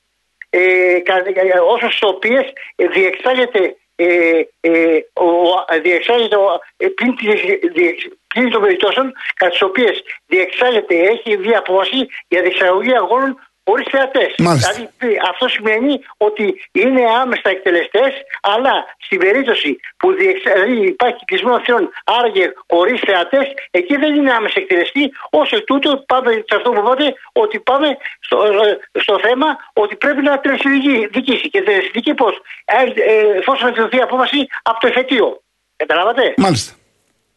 ε, 0.49 0.99
κα- 1.03 1.23
ε, 1.25 1.59
όσες 1.59 1.89
τις 1.89 2.01
οποίες 2.03 2.43
ε, 2.75 2.87
διεξάγεται 2.87 3.75
ε, 3.95 4.41
ε, 4.61 4.99
ο, 5.13 5.25
ο- 5.25 5.65
διεξάγεται 5.81 6.35
ο, 6.35 6.59
ε, 6.77 6.87
πλην, 6.87 7.15
της- 7.15 7.71
διεξ- 7.73 8.07
πλην 8.27 8.49
των 8.49 8.61
περιπτώσεων 8.61 9.13
κατά 9.35 9.51
τις 9.51 9.61
οποίες 9.61 10.03
διεξάγεται, 10.25 10.95
έχει 10.95 11.37
βγει 11.37 11.55
απόφαση 11.55 12.07
για 12.27 12.41
διεξαγωγή 12.41 12.95
αγώνων 12.95 13.48
χωρίς 13.69 13.87
θεατές. 13.91 14.31
Μάλιστα. 14.37 14.71
Δηλαδή 14.71 14.89
ε, 14.97 15.07
αυτό 15.29 15.47
σημαίνει 15.47 15.93
ότι 16.17 16.45
είναι 16.71 17.03
άμεσα 17.21 17.49
εκτελεστές 17.55 18.11
αλλά 18.41 18.73
στην 19.05 19.19
περίπτωση 19.19 19.79
που 19.97 20.07
διεξα... 20.13 20.49
δηλαδή 20.53 20.87
υπάρχει 20.95 21.17
κυκλισμό 21.17 21.59
θυρών 21.63 21.89
άραγε 22.03 22.45
χωρίς 22.67 22.99
θεατές 23.07 23.47
εκεί 23.71 23.95
δεν 24.03 24.15
είναι 24.15 24.31
άμεσα 24.31 24.57
εκτελεστή 24.57 25.03
ως 25.29 25.51
εκ 25.51 25.63
τούτου 25.63 26.05
πάμε 26.05 26.31
σε 26.31 26.55
αυτό 26.57 26.69
που 26.71 26.81
είπατε 26.83 27.13
ότι 27.31 27.59
πάμε 27.59 27.97
στο, 28.19 28.37
ε, 28.43 28.99
στο 29.03 29.19
θέμα 29.25 29.47
ότι 29.73 29.95
πρέπει 29.95 30.21
να 30.21 30.39
τελεσυνδικήσει 30.39 31.49
και 31.49 31.61
τελεσυνδική 31.61 32.13
πώς 32.13 32.33
ε, 32.65 33.01
ε, 33.11 33.37
εφόσον 33.37 33.67
εκδοθεί 33.67 33.97
απόφαση 34.01 34.47
από 34.61 34.79
το 34.79 34.87
εφετείο. 34.87 35.41
Καταλάβατε; 35.75 36.33
Μάλιστα. 36.37 36.73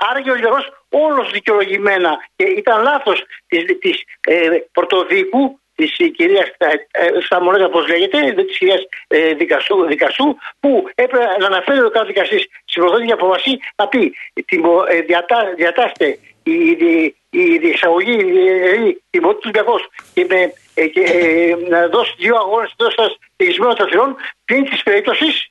Άρα 0.08 0.22
και 0.22 0.28
ο 0.28 0.32
Ολυμπιακός 0.32 0.72
όλος 0.88 1.30
δικαιολογημένα 1.30 2.16
και 2.36 2.44
ήταν 2.44 2.82
λάθος 2.82 3.24
της, 3.46 3.64
της 3.80 4.02
ε, 4.20 4.48
πρωτοδίκου 4.72 5.60
της 5.82 5.98
ε, 5.98 6.08
κυρίας 6.08 6.48
ε, 6.58 6.66
ε, 6.90 7.20
Σταμονέτα 7.20 7.64
όπως 7.64 7.88
λέγεται, 7.88 8.32
δε 8.32 8.44
της 8.44 8.58
κυρίας 8.58 8.82
ε, 9.08 9.34
δικαστού, 9.34 9.86
δικαστού 9.86 10.36
που 10.60 10.88
έπρεπε 10.94 11.24
να 11.38 11.46
αναφέρει 11.46 11.82
ο 11.82 11.90
κάθε 11.90 12.06
δικαστής 12.06 12.48
στην 12.64 12.82
πρωτοδίκη 12.82 13.12
απόφαση 13.12 13.58
να 13.76 13.88
πει 13.88 14.14
τιμω- 14.46 14.86
ε, 14.88 15.00
διατά, 15.00 15.52
διατάστε 15.56 16.18
η, 16.42 16.70
η, 16.70 17.16
η 17.30 17.58
διεξαγωγή, 17.58 18.16
δηλαδή 18.16 19.02
η 19.10 19.18
του 19.18 19.38
Ολυμπιακός 19.42 19.88
και, 20.14 20.26
με, 20.28 20.52
ε, 20.74 20.86
και 20.86 21.00
ε, 21.00 21.56
να 21.68 21.88
δώσει 21.88 22.14
δύο 22.18 22.36
αγώνες 22.36 22.74
εντός 22.78 22.94
σας 22.94 23.18
τελεισμένο 23.36 23.74
των 23.74 23.88
θυρών 23.88 24.16
πλην 24.44 24.64
της 24.64 24.82
περίπτωσης. 24.82 25.46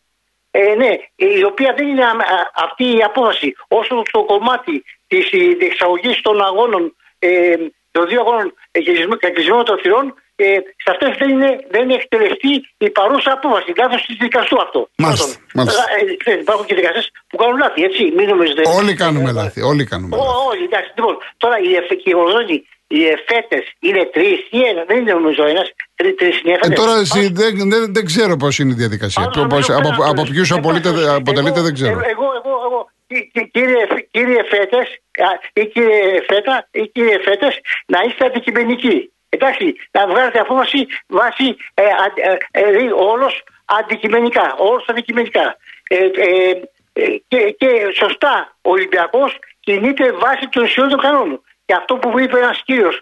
Ε, 0.52 0.76
ναι, 0.76 0.98
η 1.16 1.44
οποία 1.44 1.74
δεν 1.78 1.88
είναι 1.88 2.06
α, 2.06 2.10
α, 2.10 2.52
αυτή 2.54 2.98
η 2.98 3.04
απόφαση 3.04 3.56
όσο 3.68 4.04
το 4.12 4.24
κομμάτι 4.24 4.84
της 5.08 5.32
ε, 5.32 5.38
διεξαγωγής 5.38 6.22
των 6.22 6.42
αγώνων 6.42 6.96
ε, 7.20 7.56
των 7.92 8.08
δύο 8.08 8.20
αγώνων 8.20 8.54
κλεισμένων 8.72 9.66
των 9.66 9.78
θυρών 9.78 10.14
ε, 10.48 10.58
σε 10.84 10.90
αυτές 10.94 11.12
δεν 11.22 11.30
είναι, 11.36 11.52
δεν 11.74 11.82
είναι 11.84 11.94
εκτελεστή 12.02 12.54
η 12.86 12.90
παρούσα 12.98 13.32
απόφαση. 13.38 13.70
Λάθος 13.82 14.02
της 14.08 14.16
δικαστού 14.26 14.56
αυτό. 14.66 14.80
Μάλιστα, 15.04 15.26
Πρώτον. 15.26 15.42
μάλιστα. 15.58 15.84
Ε, 16.26 16.32
ε, 16.32 16.40
υπάρχουν 16.46 16.66
και 16.66 16.76
δικαστές 16.80 17.06
που 17.30 17.38
κάνουν 17.42 17.58
λάθη, 17.64 17.80
έτσι. 17.90 18.04
Μην 18.18 18.26
νομίζετε. 18.34 18.62
Όλοι 18.80 18.94
κάνουμε 19.04 19.32
λάθη. 19.40 19.60
Όλοι 19.72 19.84
κάνουμε 19.92 20.16
λάθη. 20.18 20.30
Ω, 20.30 20.34
Όλοι, 20.52 20.64
εντάξει. 20.70 20.90
Λοιπόν, 20.98 21.16
τώρα 21.38 21.56
οι, 21.66 21.70
εφ, 21.80 21.88
και 22.02 22.10
οι, 22.12 22.16
Γορδόνοι, 22.20 22.58
οι 22.88 23.02
εφέτες 23.16 23.66
είναι 23.80 24.04
τρεις 24.16 24.40
ή 24.58 24.60
ένα. 24.72 24.82
Δεν 24.90 24.98
είναι 25.00 25.14
νομίζω 25.20 25.44
ένας. 25.54 25.68
Τρει, 25.96 26.14
τρεις 26.14 26.36
είναι 26.42 26.50
οι 26.52 26.54
Ε, 26.54 26.56
εφέτες. 26.56 26.78
τώρα 26.80 26.94
εσύ, 27.06 27.22
δεν, 27.42 27.52
δεν, 27.72 27.82
δεν 27.96 28.06
ξέρω 28.06 28.34
πώς 28.44 28.60
είναι 28.60 28.72
η 28.72 28.80
διαδικασία. 28.84 29.22
Άρα, 29.24 29.32
Το 29.32 29.40
πώς- 29.40 29.50
νομίζω 29.52 29.74
από 29.82 29.90
πέραν 29.98 30.10
από 30.14 30.24
του. 30.24 30.32
ποιους 30.32 30.50
Ε, 30.52 30.56
αποτελείται, 30.58 30.90
εγώ- 30.90 31.16
αποτελείται 31.16 31.62
δεν 31.62 31.74
ξέρω. 31.74 32.00
ε, 32.00 32.10
Εγώ, 32.16 32.28
εγώ, 32.40 32.54
εγώ. 32.68 32.80
Κι- 33.08 33.30
κι- 33.34 33.50
Κύριε, 33.56 33.86
Φ- 33.92 34.06
κύριε 34.12 34.42
Φέτες, 34.54 34.88
α, 35.28 35.30
ή 35.62 35.66
κύριε 35.74 36.22
Φέτα, 36.30 36.68
ή 36.72 36.88
κύριε 36.88 37.18
Φέτες, 37.26 37.54
να 37.86 38.00
είστε 38.08 38.26
αντικειμενικοί. 38.26 39.12
Εντάξει, 39.34 39.76
να 39.92 40.08
βγάζετε 40.08 40.40
απόφαση 40.40 40.88
βάσει 41.08 41.56
ε, 41.74 41.84
α- 41.84 42.14
ε, 42.16 42.38
ε, 42.52 42.62
ε, 42.62 42.92
όλος 42.96 43.44
αντικειμενικά, 43.66 44.56
όλος 44.58 44.86
αντικειμενικά. 44.88 45.58
Ε, 45.88 45.96
ε, 46.06 46.62
ε, 46.94 47.18
και, 47.28 47.56
και 47.58 47.92
σωστά 48.00 48.56
ο 48.62 48.70
Ολυμπιακός 48.70 49.40
κινείται 49.60 50.12
βάσει 50.12 50.48
των 50.52 50.64
ισχυρών 50.64 50.90
των 50.90 51.00
κανόνων. 51.00 51.42
Και 51.66 51.74
αυτό 51.74 51.96
που 51.96 52.20
είπε 52.20 52.38
ένας 52.38 52.62
κύριος 52.66 53.02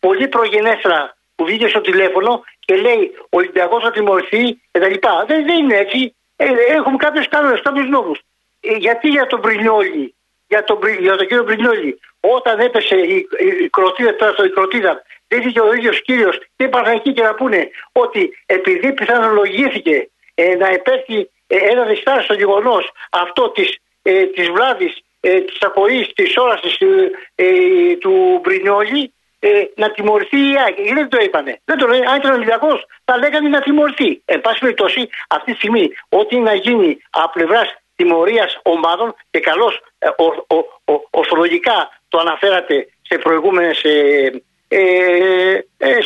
πολύ 0.00 0.28
προγενέστερα 0.28 1.16
που 1.34 1.44
βγήκε 1.44 1.68
στο 1.68 1.80
τηλέφωνο 1.80 2.44
και 2.60 2.76
λέει 2.76 3.12
ο 3.18 3.36
Ολυμπιακός 3.36 3.82
θα 3.82 3.90
τιμωρηθεί 3.90 4.60
κτλ. 4.70 4.94
Δεν, 5.26 5.44
δεν 5.44 5.58
είναι 5.58 5.76
έτσι. 5.76 6.14
Ε, 6.36 6.44
έχουμε 6.68 6.96
κάποιους 6.96 7.28
κανόνες, 7.28 7.62
κάποιους 7.62 7.88
νόμους. 7.88 8.20
Ε, 8.60 8.72
γιατί 8.76 9.08
για 9.08 9.26
τον 9.26 9.40
Πρινιόλη, 9.40 10.14
για 10.48 10.64
τον, 10.64 10.78
Πρι- 10.78 11.00
για 11.00 11.16
τον 11.16 11.26
κύριο 11.26 11.44
Πρινιόλη, 11.44 12.00
όταν 12.20 12.60
έπεσε 12.60 12.94
η, 12.96 13.28
η, 13.38 13.46
η 13.64 13.68
κροτίδα, 13.68 14.16
τώρα 14.16 14.32
στο 14.32 14.44
η 14.44 14.50
κροτίδα, 14.50 15.02
δεν 15.32 15.48
είχε 15.48 15.60
ο 15.60 15.72
ίδιος 15.74 16.02
κύριος 16.02 16.38
και 16.56 16.64
είπαν 16.64 16.84
εκεί 16.84 17.12
και 17.12 17.22
να 17.22 17.34
πούνε 17.34 17.70
ότι 17.92 18.38
επειδή 18.46 18.92
πιθανολογήθηκε 18.92 20.10
ε, 20.34 20.54
να 20.54 20.68
υπέρχει 20.68 21.30
ε, 21.46 21.56
ένα 21.56 21.84
διστάριστο 21.84 22.34
γεγονός 22.34 22.90
αυτό 23.10 23.50
της 23.50 23.76
ε, 24.02 24.24
της 24.26 24.48
βλάβης, 24.50 24.94
ε, 25.20 25.40
της 25.40 25.58
ακοής, 25.60 26.12
της 26.14 26.36
όρασης 26.36 26.78
ε, 26.80 27.10
ε, 27.34 27.96
του 27.96 28.40
Μπρινιόλη 28.42 29.12
ε, 29.38 29.48
να 29.74 29.90
τιμωρηθεί 29.90 30.36
η 30.50 30.54
ΑΕΚ. 30.64 30.74
Γιατί 30.76 30.94
δεν 30.94 31.08
το 31.08 31.18
είπανε. 31.22 31.60
Δεν 31.64 31.78
το 31.78 31.86
λέει. 31.86 32.00
Αν 32.10 32.16
ήταν 32.16 32.32
Ολυμπιακός, 32.32 32.84
θα 33.04 33.16
λέγανε 33.18 33.48
να 33.48 33.60
τιμωρηθεί. 33.60 34.22
Εν 34.24 34.40
πάση 34.40 34.58
περιπτώσει, 34.58 35.08
αυτή 35.28 35.50
τη 35.50 35.56
στιγμή, 35.56 35.90
ό,τι 36.08 36.38
να 36.38 36.54
γίνει 36.54 36.98
από 37.10 37.30
πλευράς 37.32 37.74
τιμωρίας 37.96 38.58
ομάδων 38.62 39.14
και 39.30 39.40
καλώς 39.40 39.80
ε, 39.98 40.08
ο- 40.08 40.56
ο- 40.56 40.92
ο- 40.92 41.06
ορθολογικά 41.10 42.00
το 42.08 42.18
αναφέρατε 42.18 42.88
σε 43.02 43.18
προηγούμενες. 43.18 43.82
Ε, 43.82 43.90
ε, 43.90 44.26
ε, 44.26 44.32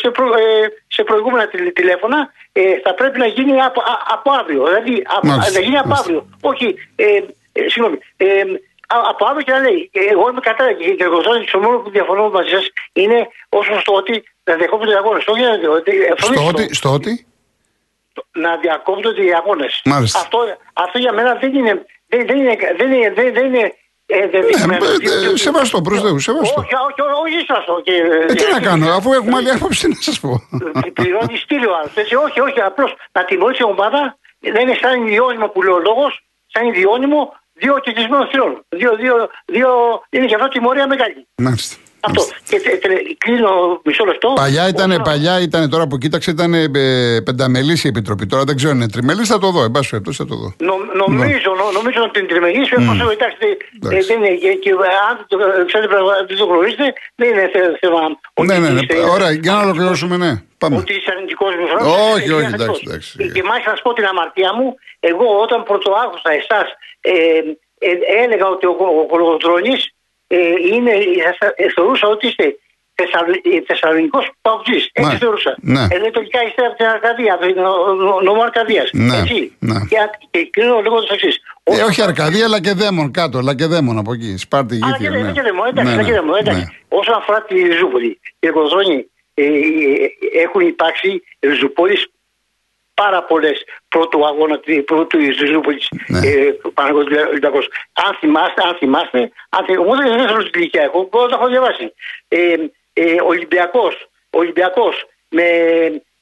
σε, 0.01 0.11
προ, 0.11 0.27
ε, 0.27 0.69
σε 0.89 1.03
προηγούμενα 1.05 1.49
τηλε- 1.49 1.73
τηλέφωνα 1.73 2.33
ε, 2.53 2.81
θα 2.85 2.95
πρέπει 2.95 3.19
να 3.19 3.27
γίνει 3.27 3.61
από, 3.63 3.81
α- 3.81 4.03
από 4.13 4.31
αύριο. 4.41 4.65
Δηλαδή 4.67 5.03
από, 5.17 5.27
Μάλιστα, 5.27 5.53
να 5.53 5.61
γίνει 5.65 5.79
από 5.79 5.89
μάλιστα. 5.89 6.05
αύριο. 6.13 6.29
Όχι, 6.41 6.67
ε, 6.97 7.05
ε, 7.53 7.69
συγγνώμη. 7.69 7.99
Ε, 8.17 8.27
α- 8.95 9.07
από 9.11 9.25
αύριο 9.27 9.45
και 9.47 9.53
να 9.53 9.59
λέει, 9.59 9.91
ε, 9.93 10.01
εγώ 10.11 10.29
είμαι 10.31 10.41
κατά 10.41 10.73
και 10.73 10.97
εγώ 10.99 11.21
το 11.53 11.59
μόνο 11.61 11.79
που 11.79 11.91
διαφωνώ 11.91 12.29
μαζί 12.31 12.49
σας 12.51 12.67
είναι 12.93 13.29
όσο 13.49 13.81
στο 13.81 13.93
ότι 13.95 14.25
να 14.45 14.55
διακόπτονται 14.55 14.93
οι 14.93 14.97
αγώνες. 14.97 15.25
Όχι 15.27 15.43
να 15.43 15.57
διακόπτονται. 15.57 16.17
Στο 16.17 16.47
ότι, 16.47 16.75
στο 16.75 16.93
ότι; 16.93 17.27
Να 18.33 18.57
διακόπτονται 18.57 19.25
οι 19.25 19.33
αγώνες. 19.35 19.81
Μάλιστα. 19.85 20.19
Αυτό, 20.19 20.39
αυτό 20.73 20.99
για 20.99 21.13
μένα 21.13 21.35
δεν 21.35 21.55
είναι. 21.55 21.85
Δεν, 22.09 22.27
δεν 22.27 22.37
είναι. 22.39 22.57
Δεν 22.77 22.93
είναι, 22.93 23.11
δεν, 23.13 23.33
δεν 23.35 23.47
είναι 23.55 23.75
ε, 24.07 24.29
δεν 24.29 24.41
Ναι, 24.41 24.63
είναι- 24.65 24.77
ε, 25.27 25.33
ε, 25.33 25.37
σεβαστό, 25.37 25.81
προς 25.81 26.01
Θεού, 26.01 26.19
σεβαστό. 26.19 26.61
Όχι, 26.61 26.75
όχι, 26.75 27.01
όχι, 27.01 27.35
όχι, 27.35 27.45
σεβαστό. 27.47 27.81
Και, 27.85 27.93
Ε, 28.29 28.35
τι 28.35 28.45
να 28.53 28.61
κάνω, 28.61 28.91
αφού 28.91 29.13
έχουμε 29.13 29.37
άλλη 29.37 29.51
άποψη, 29.51 29.81
τι 29.83 29.89
να 29.89 30.01
σας 30.01 30.21
πω. 30.21 30.43
πληρώνεις 30.93 31.41
στήλιο 31.41 31.73
άλλο. 31.75 31.91
Έτσι, 31.95 32.15
όχι, 32.15 32.41
όχι, 32.41 32.61
απλώς 32.61 32.95
να 33.13 33.25
τιμωρήσει 33.25 33.63
η 33.63 33.65
ομάδα 33.65 34.19
δεν 34.39 34.61
είναι 34.63 34.77
σαν 34.83 35.07
ιδιώνυμο 35.07 35.47
που 35.49 35.63
λέει 35.63 35.75
ο 35.75 35.79
λόγος, 35.79 36.13
σαν 36.47 36.67
ιδιώνυμο 36.67 37.35
δύο 37.53 37.79
κερδισμένων 37.79 38.27
θυρών. 38.31 38.65
Δύο, 38.69 38.97
δύο, 38.97 39.29
δύο, 39.45 39.69
είναι 40.11 40.27
και 40.27 40.35
αυτό 40.35 40.49
τιμωρία 40.49 40.87
μεγάλη. 40.87 41.27
Μάλιστα. 41.37 41.77
Αυτό. 42.07 42.23
Και 42.49 42.61
τε- 42.61 42.81
τε- 42.81 43.17
κλείνω 43.19 43.81
μισό 43.85 44.05
λεπτό. 44.05 44.33
Παλιά 44.35 44.69
ήταν, 44.69 44.91
Όσον- 44.91 45.03
παλιά 45.03 45.41
ήταν, 45.41 45.71
τώρα 45.71 45.87
που 45.87 45.99
κοίταξε, 45.99 46.31
ήταν 46.31 46.55
ε, 46.55 46.69
πενταμελή 47.25 47.73
η 47.85 47.89
επιτροπή. 47.89 48.27
Τώρα 48.27 48.45
δεν 48.45 48.57
ξέρω 48.57 48.71
αν 48.71 48.77
είναι 48.81 48.89
τριμελή, 48.89 49.25
θα 49.25 49.39
το 49.39 49.51
δω. 49.51 49.63
Εν 49.63 49.71
πάση 49.71 49.91
περιπτώσει 49.91 50.17
θα 50.23 50.27
το 50.31 50.35
δω. 50.43 50.49
Νο- 50.69 51.07
νομίζω, 51.07 51.51
νο- 51.61 51.71
νομίζω 51.79 52.01
ότι 52.03 52.19
την 52.21 52.29
τριμελή 52.29 52.67
σου 52.67 52.75
mm. 52.79 53.13
εντάξει, 53.17 53.37
ε, 53.39 53.47
Εντάξει. 53.77 54.07
δεν 54.09 54.17
είναι, 54.19 54.31
και, 54.43 54.51
και 54.63 54.71
αν 55.09 55.13
δεν 55.19 55.27
το, 55.29 55.37
ξέρετε, 55.67 55.89
πραγμα- 55.93 56.25
δεν 56.29 56.37
το 56.37 56.45
γνωρίζετε, 56.45 56.87
δεν 57.15 57.29
είναι 57.31 57.45
θε- 57.53 57.77
θέμα. 57.81 58.01
ότι 58.35 58.47
Ναι, 58.49 58.59
ναι, 58.59 58.69
ναι. 58.69 58.81
είστε- 58.81 59.09
Ωραία, 59.17 59.31
για 59.31 59.53
να 59.53 59.61
ολοκληρώσουμε, 59.67 60.17
ναι. 60.25 60.33
Πάμε. 60.59 60.77
Ότι 60.77 60.93
είσαι 60.99 61.11
αρνητικό 61.15 61.45
με 61.47 61.91
Όχι, 62.15 62.31
όχι, 62.39 62.51
εντάξει, 62.55 62.81
εντάξει. 62.87 63.11
Και 63.35 63.43
μάλιστα 63.49 63.71
να 63.71 63.77
σου 63.77 63.83
πω 63.87 63.93
την 63.99 64.05
αμαρτία 64.13 64.51
μου, 64.59 64.67
εγώ 65.11 65.27
όταν 65.45 65.59
πρωτοάκουσα 65.69 66.31
εσά, 66.41 66.61
ε, 67.01 67.13
ε, 67.89 67.91
έλεγα 68.25 68.47
ότι 68.55 68.67
ο, 68.67 68.75
ο 69.03 69.07
Κολοκοτρόνη 69.13 69.75
ε, 69.75 69.79
είναι, 70.73 70.91
ε, 71.57 71.71
θεωρούσα 71.75 72.07
ότι 72.09 72.27
είστε 72.27 72.57
Θεσσαλονικός 73.67 74.31
παουτζή. 74.43 74.77
Έτσι 74.93 75.13
Ναι, 75.13 75.19
θεωρούσα. 75.19 75.57
ναι. 75.61 75.81
Ενώ 75.91 76.11
τελικά 76.11 76.43
είστε 76.47 76.67
από 76.67 76.77
την 76.77 76.87
Αρκαδία, 76.87 77.35
από 77.35 77.47
την 77.47 77.63
νο- 77.63 77.93
νο- 77.95 78.21
νομό 78.21 78.43
Αρκαδίας. 78.43 78.91
Ναι, 78.93 79.17
Έτσι. 79.17 79.57
ναι. 79.59 79.75
Και, 79.89 79.97
και 80.31 80.47
κρίνω 80.51 80.81
λίγο 80.81 81.01
το 81.01 81.15
εξής. 81.15 81.37
Ε, 81.63 81.83
όχι 81.83 82.03
Αρκαδία, 82.03 82.45
αλλά 82.45 82.61
και 82.61 82.73
Δέμον 82.73 83.11
κάτω. 83.11 83.39
Αλλά 83.39 83.55
και 83.55 83.67
Δέμον 83.67 83.99
από 83.99 84.13
εκεί. 84.13 84.37
Σπάρτη, 84.37 84.75
Α, 84.75 84.79
Γήθια. 84.79 84.97
και 85.11 85.17
ναι. 85.17 85.23
δεν 85.25 85.33
και 85.33 85.43
δεν 85.43 85.53
μου, 85.57 85.65
εντάξει, 85.65 85.97
Ναι, 85.97 86.05
και 86.05 86.13
δεν 86.13 86.23
μου, 86.27 86.33
ναι, 86.33 86.39
εντάξει. 86.39 86.61
ναι. 86.61 86.67
Όσον 86.99 87.15
αφορά 87.15 87.43
τη 87.43 87.55
Ριζούπολη, 87.63 88.21
οι 88.39 88.49
Κολοκοτρόνοι 88.49 89.07
ε, 89.35 89.45
ε, 89.45 89.51
έχουν 90.43 90.61
υπάρξει 90.61 91.23
Ριζουπόλεις 91.41 92.07
πάρα 92.95 93.23
πολλές 93.25 93.65
πρώτου 93.97 94.19
αγώνα 94.31 94.57
τη- 94.65 94.83
πρώτου 94.91 95.17
της 95.19 95.39
Ριζούπολη 95.41 95.81
Ναι. 96.15 96.19
ε, 96.29 96.33
Παναγιώτο 96.77 97.59
Αν 98.05 98.11
θυμάστε, 98.21 98.61
αν 98.69 98.75
θυμάστε, 98.81 99.21
αν 99.55 99.63
θυμ- 99.67 99.79
εγώ 99.83 99.93
δεν 99.99 100.07
δεν 100.19 100.27
θέλω 100.29 100.41
στην 100.49 100.61
ηλικία 100.61 100.83
έχω, 100.89 100.99
μπορώ 101.11 101.25
να 101.25 101.31
τα 101.33 101.37
έχω 101.41 101.49
διαβάσει. 101.55 101.87
Ε, 102.29 102.39
ε, 103.03 103.05
Ολυμπιακός, 103.33 103.95
Ολυμπιακός 104.41 104.95
με, 105.37 105.47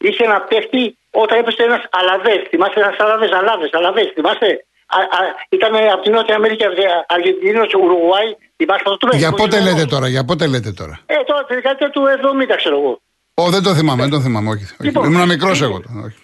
είχε 0.07 0.23
ένα 0.29 0.39
παίχτη 0.51 0.83
όταν 1.23 1.39
έπεσε 1.41 1.63
ένας 1.69 1.83
Αλαβές. 1.99 2.41
Θυμάστε 2.51 2.79
ένας 2.85 2.97
Αλαβές, 3.05 3.31
Αλαβέ, 3.41 3.67
Αλαβές, 3.79 4.09
θυμάστε; 4.17 4.49
Α, 4.97 4.99
α, 5.19 5.19
ήταν 5.57 5.73
από 5.95 6.03
την 6.03 6.13
Νότια 6.13 6.35
Αμερική, 6.35 6.65
από 6.65 6.75
την 6.75 6.85
Αργεντινό, 7.15 7.63
Ουρουγουάη, 7.83 8.29
θυμάστε 8.59 8.83
αυτό 8.87 8.97
το 8.97 9.07
παίχτη. 9.07 9.19
Για 9.23 9.31
που 9.31 9.37
πότε 9.37 9.57
είναι 9.57 9.65
λέτε 9.69 9.81
εδώ. 9.81 9.93
τώρα, 9.95 10.07
για 10.09 10.25
πότε 10.25 10.47
λέτε 10.47 10.73
τώρα; 10.81 10.95
Ε, 11.07 11.15
τώρα 11.27 11.45
τη 11.45 11.55
δεκαετία 11.55 11.91
του 11.91 12.03
70, 12.07 12.57
ξέρω 12.57 12.77
εγώ. 12.81 12.93
Ω, 13.35 13.51
δεν 13.51 13.63
το 13.63 13.75
θυμάμαι, 13.75 14.03
δεν 14.03 14.11
το 14.11 14.21
θυμάμαι, 14.21 14.49
όχι. 14.51 14.65
όχι. 14.65 14.75
Λοιπόν, 14.81 15.05
Ήμουν 15.13 15.29
μικρός 15.29 15.61
ε, 15.61 15.65
εγώ. 15.65 15.73
τότε, 15.81 15.89
όχι. 16.07 16.17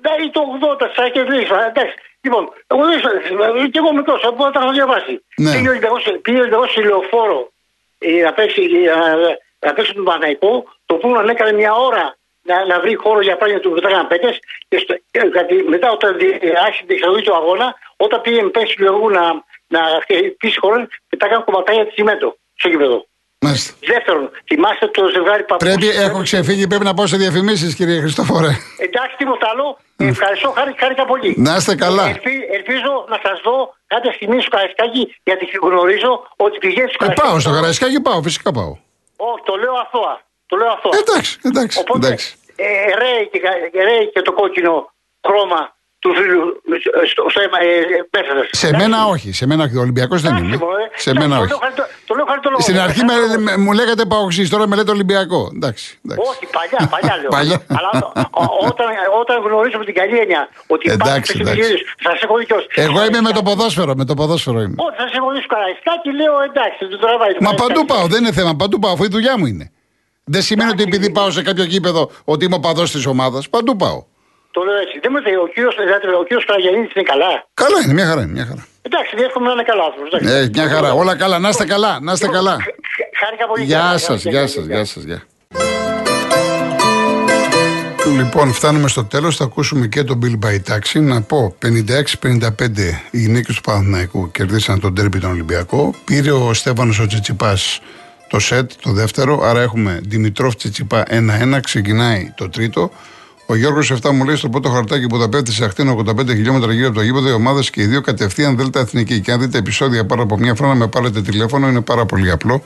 Ναι, 0.00 0.24
ή 0.24 0.30
το 0.30 0.40
80, 0.80 0.90
θα 0.94 1.08
και 1.08 1.22
δεις, 1.22 1.50
α, 1.50 1.66
εντάξει. 1.66 1.94
Λοιπόν, 2.20 2.52
εγώ 2.66 2.82
δεν 2.86 2.98
είμαι 3.30 3.68
και 3.68 3.78
εγώ 3.78 3.92
μικρός, 3.92 4.24
από 4.24 4.44
να 4.44 4.50
τα 4.50 4.60
έχω 4.62 4.72
διαβάσει. 4.72 5.24
Ναι. 5.36 5.50
Πήγε 5.52 5.68
ο 5.68 5.70
Ολυμπιακός, 5.70 6.02
πήγε 6.22 6.36
ο 6.36 6.40
Ολυμπιακός 6.40 6.70
σε 6.72 6.80
λεωφόρο 6.80 7.52
ε, 7.98 8.22
να 8.22 8.32
παίξει, 8.32 8.62
ε, 8.62 8.94
να- 8.94 9.16
να 9.66 9.72
παίξει 9.72 9.92
τον 9.94 10.04
Παναϊκό, 10.04 10.64
το 10.86 10.94
οποίο 10.94 11.08
να 11.22 11.30
έκανε 11.30 11.52
μια 11.52 11.72
ώρα 11.74 12.16
να, 12.42 12.64
να 12.66 12.80
βρει 12.80 12.94
χώρο 12.94 13.20
για 13.20 13.36
πράγματα 13.36 13.60
του 13.62 13.70
πετάγαν 13.70 14.06
πέτες 14.06 14.38
και 14.68 14.78
στο, 14.78 14.94
ε, 15.10 15.26
γιατί 15.32 15.54
μετά 15.54 15.90
όταν 15.90 16.18
δι- 16.18 16.42
ε, 16.44 16.52
άρχισε 16.64 16.84
την 16.86 16.94
εξαγωγή 16.96 17.22
του 17.22 17.34
αγώνα, 17.34 17.74
όταν 17.96 18.20
πήγε 18.20 18.42
με 18.42 18.48
πέσει 18.48 18.76
του 18.76 18.82
Λεωγού 18.82 19.10
να, 19.10 19.22
να 19.66 19.80
χτυπήσει 20.02 20.58
χώρο, 20.58 20.86
πετάγαν 21.08 21.44
κομματάκια 21.44 21.84
τη 21.86 21.92
τσιμέντο 21.92 22.36
στο 22.56 22.68
γήπεδο. 22.68 23.06
Μάλιστα. 23.46 23.72
Δεύτερον, 23.92 24.30
θυμάστε 24.46 24.86
το 24.86 25.02
ζευγάρι 25.14 25.42
παππούς. 25.44 25.68
Πρέπει, 25.68 25.88
έχω 26.06 26.22
ξεφύγει, 26.22 26.66
πρέπει 26.66 26.84
να 26.84 26.94
πάω 26.94 27.06
σε 27.06 27.16
διαφημίσεις, 27.16 27.74
κύριε 27.74 28.00
Χριστόφορε. 28.00 28.50
Εντάξει, 28.86 29.14
τίποτα 29.16 29.46
άλλο. 29.52 29.78
Ευχαριστώ, 29.96 30.50
χάρη, 30.56 30.74
χάρηκα 30.78 31.04
πολύ. 31.06 31.34
Να 31.38 31.56
είστε 31.56 31.74
καλά. 31.74 32.06
Ελπι- 32.08 32.46
ελπίζω 32.58 32.92
να 33.08 33.18
σας 33.24 33.40
δω 33.44 33.74
κάποια 33.86 34.12
στιγμή 34.12 34.40
στο 34.40 34.50
Καραϊσκάκι, 34.50 35.02
γιατί 35.22 35.44
γνωρίζω 35.62 36.12
ότι 36.36 36.58
πηγαίνει 36.58 36.88
στο 36.88 36.96
Ε, 37.00 37.06
Καραϊσκάκι. 37.06 37.28
πάω 37.30 37.38
στο 37.40 37.50
Καραϊσκάκι, 37.50 38.00
πάω, 38.00 38.22
φυσικά 38.22 38.50
πάω. 38.52 38.72
Όχι, 39.30 39.42
το 39.44 39.54
λέω 39.62 39.74
αθώα. 39.84 40.14
Το 40.46 40.56
λέω 40.56 40.70
αθώα. 40.76 40.92
Εντάξει, 41.02 41.38
εντάξει, 41.48 41.78
Οπότε, 41.80 42.06
εντάξει. 42.06 42.34
ε, 42.56 42.64
ρέει, 43.02 43.22
και, 43.32 43.38
κα- 43.44 43.82
ρέει 43.88 44.04
και 44.14 44.22
το 44.22 44.32
κόκκινο 44.32 44.74
χρώμα 45.26 45.60
του 45.98 46.14
φίλου 46.14 46.62
ε, 47.02 47.06
στο, 47.06 47.22
στο 47.32 47.40
αίμα, 47.44 47.58
ε, 47.60 47.66
ε, 47.96 48.08
μέσα 48.16 48.30
σας. 48.38 48.48
Σε 48.50 48.66
Εντάξει. 48.66 48.88
μένα 48.88 48.98
όχι, 49.06 49.32
σε 49.32 49.46
μένα 49.46 49.62
όχι. 49.64 49.76
Ολυμπιακός 49.76 50.20
δεν 50.22 50.30
Εντάξει, 50.36 50.46
είμαι. 50.54 50.56
μωρέ. 50.64 50.84
Σε 50.94 51.12
μένα 51.14 51.34
το 51.36 51.40
όχι. 51.42 51.48
λέω 51.50 51.58
χαριτο- 51.58 51.82
Το 51.82 51.89
λέω 52.20 52.26
χαριτολόγο. 52.30 52.62
Στην 52.66 52.78
αρχή 52.86 53.02
με, 53.08 53.12
Χαριτολόγο. 53.12 53.44
με- 53.46 53.56
μου 53.64 53.72
λέγατε 53.78 54.02
Παοξή, 54.12 54.42
τώρα 54.54 54.64
με 54.70 54.74
λέτε 54.78 54.90
Ολυμπιακό. 54.96 55.40
Εντάξει. 55.56 55.86
εντάξει. 56.04 56.22
Όχι, 56.30 56.44
παλιά, 56.56 56.80
παλιά 56.94 57.14
λέω. 57.20 57.30
Παλιά. 57.36 57.58
Αλλά 57.78 57.90
ό- 57.94 58.10
ό- 58.44 58.52
όταν, 58.70 58.86
όταν 59.20 59.36
γνωρίζουμε 59.46 59.84
την 59.90 59.94
καλή 60.00 60.16
έννοια 60.24 60.42
ότι 60.74 60.84
Εντάξει, 60.96 61.32
εντάξει. 61.40 61.74
θα 62.04 62.10
σε 62.18 62.22
έχω 62.26 62.36
δικαιώσει. 62.42 62.66
Εγώ 62.86 62.98
είμαι 63.06 63.20
με 63.28 63.32
το 63.38 63.42
ποδόσφαιρο, 63.48 63.92
με 64.00 64.04
το 64.10 64.14
ποδόσφαιρο 64.20 64.58
είμαι. 64.64 64.76
Όταν 64.86 64.94
θα 65.00 65.06
σε 65.12 65.16
έχω 65.20 65.28
δει 65.34 65.38
στο 65.44 65.50
Καραϊσκάκι, 65.54 66.08
λέω 66.20 66.34
εντάξει, 66.48 66.78
δεν 66.80 66.90
το 66.94 66.98
τραβάει. 67.04 67.32
το 67.32 67.38
Μα 67.40 67.50
Καραϊσκάκι. 67.50 67.62
παντού 67.72 67.80
πάω, 67.92 68.04
δεν 68.12 68.18
είναι 68.22 68.32
θέμα. 68.38 68.52
Παντού 68.62 68.76
πάω, 68.82 68.92
αφού 68.96 69.04
η 69.04 69.12
δουλειά 69.16 69.34
μου 69.38 69.46
είναι. 69.52 69.66
Δεν 70.34 70.42
σημαίνει 70.42 70.70
ότι 70.70 70.82
επειδή 70.82 71.10
πάω 71.10 71.30
σε 71.30 71.42
κάποιο 71.42 71.64
γήπεδο 71.64 72.10
ότι 72.24 72.44
είμαι 72.44 72.54
οπαδό 72.54 72.82
της 72.82 73.06
ομάδας. 73.06 73.48
Παντού 73.48 73.76
πάω. 73.76 74.04
Το 74.50 74.60
λέω 74.66 74.76
έτσι. 74.84 74.98
Δεν 75.02 75.10
μου 75.14 75.20
λέει, 75.26 75.34
ο 75.34 75.46
κύριος 75.54 75.74
ο 76.20 76.24
κύριος 76.24 76.44
Καραγιαννίδης 76.44 76.92
είναι 76.94 77.06
καλά. 77.12 77.32
Καλά 77.54 77.78
είναι, 77.82 77.92
μια 77.92 78.06
χαρά 78.06 78.22
είναι. 78.22 78.32
Μια 78.32 78.46
χαρά. 78.50 78.62
Εντάξει, 78.82 79.12
εύχομαι 79.26 79.46
να 79.46 79.52
είναι 79.52 79.62
καλά 79.62 79.84
άνθρωπος. 79.88 80.10
Ε, 80.12 80.48
μια 80.52 80.68
χαρά. 80.68 80.92
Όλα 80.92 81.16
καλά. 81.16 81.38
Να 81.38 81.48
είστε 81.48 81.64
καλά. 81.64 81.92
Να 82.02 82.12
είστε 82.12 82.28
καλά. 82.28 82.56
Χάρηκα 83.20 83.46
πολύ. 83.46 83.64
Γεια 83.64 83.98
σας, 83.98 84.24
γεια 84.24 84.46
σας, 84.46 84.64
γεια 84.64 84.84
σας. 84.84 85.02
Γεια. 85.02 85.22
Λοιπόν, 88.16 88.52
φτάνουμε 88.52 88.88
στο 88.88 89.04
τέλος, 89.04 89.36
θα 89.36 89.44
ακούσουμε 89.44 89.86
και 89.86 90.04
τον 90.04 90.20
Bill 90.22 90.46
by 90.46 90.54
Taxi. 90.72 91.00
Να 91.00 91.22
πω, 91.22 91.56
56-55 91.58 93.02
οι 93.10 93.26
νίκες 93.26 93.54
του 93.54 93.60
Παναθηναϊκού 93.60 94.30
κερδίσαν 94.30 94.80
τον 94.80 94.94
τέρπι 94.94 95.18
τον 95.18 95.30
Ολυμπιακό. 95.30 95.94
Πήρε 96.04 96.30
ο 96.30 96.54
Στέφανος 96.54 96.98
ο 96.98 97.06
Τσιτσιπάς 97.06 97.80
το 98.28 98.38
σετ, 98.38 98.70
το 98.82 98.92
δεύτερο. 98.92 99.40
Άρα 99.42 99.60
έχουμε 99.60 100.00
Δημητρόφ 100.02 100.54
Τσιτσιπά 100.54 101.04
1-1, 101.08 101.60
ξεκινάει 101.62 102.32
το 102.36 102.48
τρίτο. 102.48 102.90
Ο 103.50 103.56
Γιώργος 103.56 103.92
7 104.02 104.10
μου 104.10 104.24
λέει 104.24 104.36
στο 104.36 104.48
πρώτο 104.48 104.68
χαρτάκι 104.68 105.06
που 105.06 105.18
θα 105.18 105.28
πέφτει 105.28 105.52
σε 105.52 105.64
ακτίνο 105.64 106.04
85 106.06 106.26
χιλιόμετρα 106.28 106.72
γύρω 106.72 106.86
από 106.86 106.96
το 106.96 107.02
γήπεδο, 107.02 107.28
οι 107.28 107.32
ομάδες 107.32 107.70
και 107.70 107.82
οι 107.82 107.86
δύο 107.86 108.00
κατευθείαν 108.00 108.56
δέλτα 108.56 108.80
εθνική. 108.80 109.20
Και 109.20 109.32
αν 109.32 109.40
δείτε 109.40 109.58
επεισόδια 109.58 110.06
πάρα 110.06 110.22
από 110.22 110.38
μια 110.38 110.54
φορά 110.54 110.68
να 110.68 110.74
με 110.74 110.88
πάρετε 110.88 111.22
τηλέφωνο, 111.22 111.68
είναι 111.68 111.80
πάρα 111.80 112.06
πολύ 112.06 112.30
απλό 112.30 112.62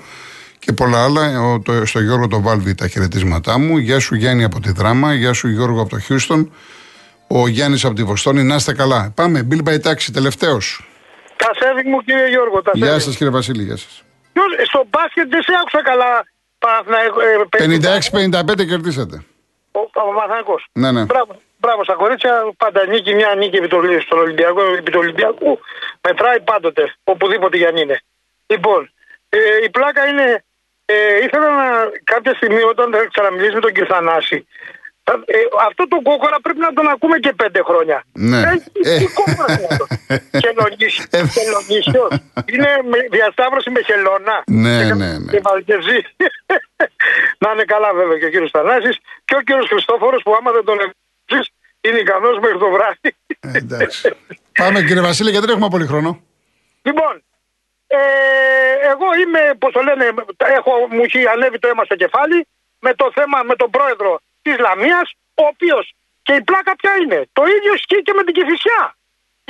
και 0.58 0.72
πολλά 0.72 1.04
άλλα. 1.04 1.40
Ο, 1.40 1.60
το, 1.60 1.86
στο 1.86 2.00
Γιώργο 2.00 2.28
το 2.28 2.40
Βάλβι 2.40 2.74
τα 2.74 2.88
χαιρετίσματά 2.88 3.58
μου. 3.58 3.76
Γεια 3.76 3.98
σου 4.00 4.14
Γιάννη 4.14 4.44
από 4.44 4.60
τη 4.60 4.72
Δράμα. 4.72 5.14
Γεια 5.14 5.32
σου 5.32 5.48
Γιώργο 5.48 5.80
από 5.80 5.90
το 5.90 5.98
Χιούστον. 5.98 6.52
Ο 7.26 7.48
Γιάννης 7.48 7.84
από 7.84 7.94
τη 7.94 8.04
Βοστόνη. 8.04 8.42
Να 8.42 8.54
είστε 8.54 8.72
καλά. 8.74 9.12
Πάμε. 9.14 9.46
Bill 9.50 9.68
by 9.68 9.74
Taxi, 9.90 10.08
τελευταίος. 10.12 10.88
Τασέβη 11.36 11.88
μου 11.88 12.00
κύριε 12.00 12.28
Γιώργο. 12.28 12.62
Τασέβη. 12.62 12.86
Γεια 12.86 12.98
σας 12.98 13.16
κύριε 13.16 13.32
Βασίλη, 13.32 13.62
γεια 13.62 13.76
σας. 13.76 14.02
Ποιος- 14.32 14.66
Στο 14.68 14.84
μπάσκετ 14.90 15.28
δεν 15.28 15.42
σε 15.42 15.52
άκουσα 15.60 15.82
καλά. 15.82 16.12
Παναθηναϊκό, 16.58 17.20
ε, 17.20 17.46
56-55 18.58 18.64
κερδίσατε. 18.64 19.24
Ο, 19.74 19.80
ο 19.80 20.12
Παναθηναϊκός. 20.14 20.66
Ναι, 20.72 20.90
ναι. 20.92 21.04
Μπράβο, 21.04 21.40
μπράβο 21.58 21.84
στα 21.84 21.94
κορίτσια. 21.94 22.52
Πάντα 22.56 22.86
νίκη, 22.86 23.14
μια 23.14 23.34
νίκη 23.34 23.56
επί 23.56 23.68
του- 23.68 24.00
στον 24.00 24.18
Ολυμπιακό. 24.18 24.62
Επί 24.62 24.90
του 24.90 24.98
Ολυμπιακού 25.02 25.58
μετράει 26.08 26.40
πάντοτε. 26.40 26.94
Οπουδήποτε 27.04 27.56
για 27.56 27.68
αν 27.68 27.76
είναι. 27.76 28.00
Λοιπόν, 28.46 28.90
ε, 29.28 29.38
η 29.64 29.70
πλάκα 29.70 30.06
είναι. 30.06 30.44
Ε, 30.86 31.24
ήθελα 31.24 31.48
να 31.50 31.90
κάποια 32.04 32.34
στιγμή 32.34 32.62
όταν 32.62 32.92
θα 32.92 33.06
ξαναμιλήσει 33.12 33.54
με 33.54 33.60
τον 33.60 33.72
κ. 33.72 33.78
Θανάση. 35.04 35.24
θα- 35.26 35.36
Ε, 35.36 35.38
αυτό 35.68 35.82
το 35.92 35.98
κόκορα 36.08 36.36
πρέπει 36.42 36.58
να 36.66 36.72
τον 36.72 36.86
ακούμε 36.94 37.16
και 37.24 37.32
πέντε 37.42 37.60
χρόνια. 37.68 37.98
Ναι. 38.12 38.38
Ε, 38.38 38.52
Ε. 38.90 38.98
τι 38.98 39.06
κόκορα 39.18 39.52
είναι 39.58 39.68
αυτό; 39.70 39.86
Χελονίσιο. 40.44 41.04
Ε. 41.10 41.20
Χελονίσιο. 41.36 42.04
Είναι 42.52 42.70
με, 42.90 42.98
διασταύρωση 43.16 43.70
με 43.70 43.80
χελώνα. 43.88 44.36
Ναι, 44.64 44.76
Και- 44.86 44.94
ναι, 44.94 45.10
ναι. 45.18 45.30
και 45.32 45.40
Βαλκεζή. 45.48 45.98
να 47.42 47.48
είναι 47.52 47.64
καλά 47.72 47.90
βέβαια 47.94 48.18
και 48.18 48.24
ο 48.24 48.32
κύριος 48.34 48.50
Θανάσης 48.50 48.96
και 49.24 49.34
ο 49.36 49.40
κύριος 49.46 49.66
Χριστόφορος 49.72 50.22
που 50.24 50.32
άμα 50.38 50.50
δεν 50.56 50.64
τον 50.64 50.76
εμπιστεύεις 50.84 51.48
είναι 51.86 51.98
ικανός 51.98 52.36
μέχρι 52.44 52.58
το 52.58 52.68
βράδυ. 52.76 53.08
Ε, 53.40 53.48
εντάξει. 53.62 54.02
Πάμε 54.60 54.78
κύριε 54.82 55.02
Βασίλη, 55.02 55.30
γιατί 55.30 55.46
δεν 55.46 55.54
έχουμε 55.54 55.70
πολύ 55.74 55.86
χρόνο. 55.86 56.10
Λοιπόν, 56.82 57.14
ε, 57.86 57.98
εγώ 58.92 59.06
είμαι, 59.22 59.40
πώς 59.58 59.72
το 59.72 59.80
λένε, 59.88 60.04
έχω, 60.58 60.70
μου 60.94 61.02
έχει 61.06 61.26
ανέβει 61.34 61.58
το 61.58 61.68
αίμα 61.68 61.84
στο 61.84 61.96
κεφάλι 62.02 62.46
με 62.78 62.94
το 62.94 63.10
θέμα 63.14 63.42
με 63.42 63.54
τον 63.56 63.70
πρόεδρο 63.70 64.20
της 64.44 64.56
Λαμίας, 64.64 65.06
ο 65.42 65.44
οποίος 65.52 65.84
και 66.26 66.34
η 66.40 66.42
πλάκα 66.48 66.72
ποια 66.80 66.92
είναι. 67.02 67.18
Το 67.38 67.42
ίδιο 67.54 67.72
ισχύει 67.78 68.02
και 68.06 68.14
με 68.18 68.22
την 68.26 68.34
Κηφισιά. 68.38 68.82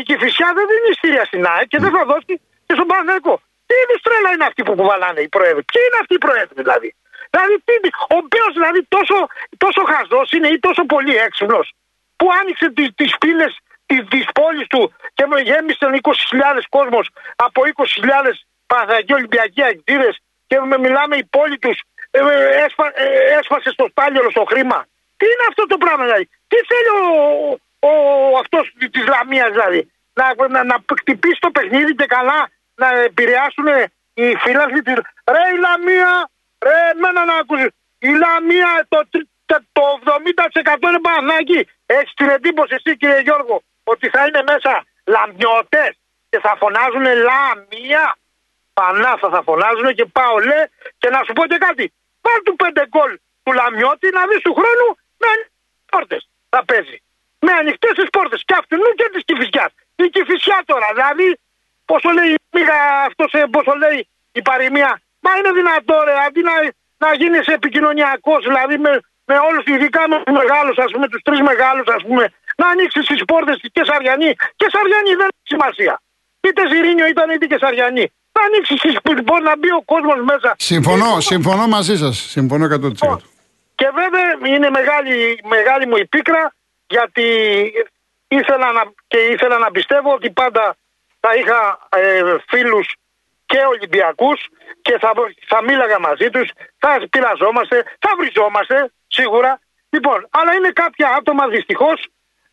Η 0.01 0.03
Κηφισιά 0.09 0.49
δεν 0.57 0.65
δίνει 0.71 0.91
στήρια 0.99 1.25
στην 1.31 1.43
ΑΕΚ 1.53 1.67
και 1.73 1.81
δεν 1.85 1.91
θα 1.97 2.03
δώσει 2.11 2.35
και 2.67 2.75
στον 2.79 2.87
Παναγενικό. 2.91 3.35
Τι 3.67 3.75
είδου 3.81 3.97
τρέλα 4.07 4.31
είναι 4.35 4.47
αυτή 4.51 4.61
που 4.67 4.75
κουβαλάνε 4.79 5.21
οι 5.27 5.31
πρόεδροι. 5.37 5.63
Ποιοι 5.71 5.83
είναι 5.87 5.99
αυτοί 6.03 6.15
οι 6.19 6.23
πρόεδροι 6.27 6.55
δηλαδή; 6.63 6.91
Δηλαδή, 7.33 7.55
τι, 7.67 7.75
ο 8.15 8.17
οποίος 8.25 8.51
δηλαδή 8.59 8.81
τόσο, 8.95 9.17
τόσο 9.65 9.83
χαζός 9.91 10.29
είναι 10.35 10.49
ή 10.55 10.59
τόσο 10.67 10.83
πολύ 10.95 11.15
έξυπνος 11.27 11.67
που 12.17 12.27
άνοιξε 12.41 12.67
τις 12.77 12.89
τις 12.95 13.13
πύλες 13.19 13.53
της 13.87 14.01
της 14.13 14.25
πόλης 14.39 14.67
του 14.67 14.83
και 15.15 15.27
με 15.27 15.41
γέμισαν 15.41 15.93
20.000 16.03 16.13
κόσμος 16.69 17.09
από 17.37 17.63
20.000 17.75 18.09
Παναθηναϊκοί 18.67 19.13
Ολυμπιακοί 19.13 19.63
αγκύρε 19.63 20.11
και 20.47 20.61
με 20.61 20.79
μιλάμε 20.79 21.17
η 21.17 21.25
πόλη 21.25 21.59
τους 21.59 21.79
ε, 22.17 22.19
ε, 22.19 22.65
έσπα, 22.65 22.85
ε, 22.95 23.07
έσπασε 23.39 23.71
στο 23.77 23.87
στάλιολο 23.91 24.31
στο 24.31 24.45
χρήμα. 24.51 24.87
Τι 25.17 25.25
είναι 25.33 25.47
αυτό 25.49 25.67
το 25.67 25.77
πράγμα 25.77 26.05
δηλαδή; 26.05 26.27
Τι 26.51 26.57
θέλει 26.71 26.91
ο, 27.01 27.05
ο, 27.89 27.93
αυτός 28.43 28.65
της 28.95 29.05
Λαμίας 29.07 29.51
δηλαδή; 29.57 29.81
Να, 30.19 30.49
να, 30.49 30.65
να 30.65 30.77
χτυπήσει 31.01 31.41
το 31.41 31.51
παιχνίδι 31.51 31.95
και 31.95 32.07
καλά 32.17 32.41
να 32.75 32.89
επηρεάσουν 33.09 33.69
οι 34.15 34.27
φίλαθλοι 34.43 34.83
της. 34.83 34.99
Ρε 35.35 35.43
η 35.55 35.59
Λαμία, 35.67 36.13
Ρε, 36.67 36.79
εμένα 36.93 37.25
να 37.25 37.35
ακούσεις. 37.43 37.73
Η 37.99 38.11
Λαμία 38.23 38.87
το, 38.89 38.99
το, 39.47 39.57
το 39.73 39.83
70% 40.75 40.89
είναι 40.89 41.01
Παναγί. 41.09 41.69
Έχεις 41.87 42.15
την 42.15 42.29
εντύπωση 42.29 42.75
εσύ 42.79 42.97
κύριε 42.97 43.21
Γιώργο 43.21 43.63
ότι 43.85 44.09
θα 44.09 44.27
είναι 44.27 44.43
μέσα 44.51 44.85
λαμιώτες 45.05 45.93
και 46.31 46.39
θα 46.41 46.57
φωνάζουν 46.61 47.07
Λαμία. 47.29 48.17
Πανάσα 48.73 49.29
θα 49.35 49.43
φωνάζουν 49.43 49.95
και 49.95 50.05
πάω 50.05 50.39
λέ 50.39 50.61
και 50.99 51.09
να 51.11 51.21
σου 51.25 51.33
πω 51.33 51.47
και 51.47 51.59
κάτι. 51.59 51.93
Πάρ 52.25 52.39
του 52.45 52.55
πέντε 52.63 52.83
γκολ 52.93 53.13
του 53.45 53.53
Λαμιώτη 53.59 54.09
να 54.17 54.23
δεις 54.29 54.41
του 54.47 54.55
χρόνου 54.59 54.89
με 55.23 55.31
πόρτες 55.93 56.23
θα 56.53 56.61
παίζει. 56.69 56.99
Με 57.47 57.53
ανοιχτές 57.61 57.93
τις 57.99 58.09
πόρτες 58.17 58.41
και 58.49 58.55
αυτού 58.61 58.77
και 58.99 59.09
της 59.13 59.23
κυφισιά. 59.29 59.67
Η 60.05 60.07
κυφισιά 60.15 60.59
τώρα, 60.71 60.89
δηλαδή, 60.97 61.29
πόσο 61.91 62.11
λέει 62.19 62.31
αυτός, 63.09 63.31
ε, 63.33 63.43
πόσο 63.55 63.73
λέει 63.83 63.99
η 64.39 64.43
παροιμία. 64.49 64.93
Μα 65.25 65.31
είναι 65.37 65.53
δυνατό, 65.61 65.97
ρε, 66.07 66.15
αντί 66.27 66.43
να, 66.49 66.55
να 67.05 67.09
γίνεις 67.21 67.47
επικοινωνιακός, 67.47 68.41
δηλαδή 68.49 68.77
με, 68.79 68.93
με 69.25 69.37
όλους, 69.49 69.65
ειδικά 69.73 70.03
με 70.09 70.17
τους 70.25 70.35
μεγάλους, 70.41 70.77
ας 70.85 70.91
πούμε, 70.93 71.07
τους 71.09 71.23
τρεις 71.23 71.41
μεγάλους, 71.51 71.87
ας 71.97 72.03
πούμε, 72.07 72.25
να 72.61 72.67
ανοίξεις 72.69 73.07
τις 73.07 73.25
πόρτες 73.25 73.57
και 73.73 73.83
Σαριανή. 73.85 74.33
Και 74.57 74.67
Σαριανή 74.75 75.13
δεν 75.21 75.29
έχει 75.35 75.49
σημασία. 75.55 75.95
Είτε 76.47 76.63
Ζηρίνιο 76.71 77.07
ήταν 77.07 77.31
είτε 77.31 77.47
και 77.47 77.59
Σαριανή. 78.35 78.39
Να 78.39 78.43
ανοίξει 78.45 78.75
τι 79.03 79.23
πόρτε, 79.23 79.43
να 79.43 79.57
μπει 79.59 79.71
ο 79.71 79.83
κόσμος 79.85 80.19
μέσα. 80.25 80.55
Συμφωνώ, 80.59 81.21
συμφωνώ 81.21 81.67
μαζί 81.67 81.97
σας. 81.97 82.17
Συμφωνώ 82.19 82.65
100%. 82.65 83.17
Και 83.75 83.89
βέβαια 84.01 84.55
είναι 84.55 84.71
μεγάλη, 84.71 85.41
μεγάλη 85.45 85.87
μου 85.87 85.97
η 85.97 86.07
πίκρα 86.07 86.55
γιατί 86.87 87.27
ήθελα 88.29 88.73
να, 88.73 88.83
και 89.07 89.19
ήθελα 89.19 89.59
να 89.59 89.71
πιστεύω 89.71 90.13
ότι 90.13 90.31
πάντα 90.31 90.77
θα 91.21 91.35
είχα 91.35 91.89
ε, 91.89 92.37
φίλους 92.49 92.95
και 93.47 93.59
Ολυμπιακούς 93.69 94.49
και 94.83 94.99
θα, 95.01 95.11
θα 95.47 95.63
μίλαγα 95.63 95.99
μαζί 95.99 96.31
τους, 96.31 96.51
θα 96.79 97.07
πειραζόμαστε, 97.11 97.77
θα 97.99 98.11
βριζόμαστε 98.19 98.91
σίγουρα. 99.07 99.61
Λοιπόν, 99.91 100.29
αλλά 100.31 100.55
είναι 100.55 100.71
κάποια 100.71 101.09
άτομα 101.19 101.49
δυστυχώς 101.49 102.07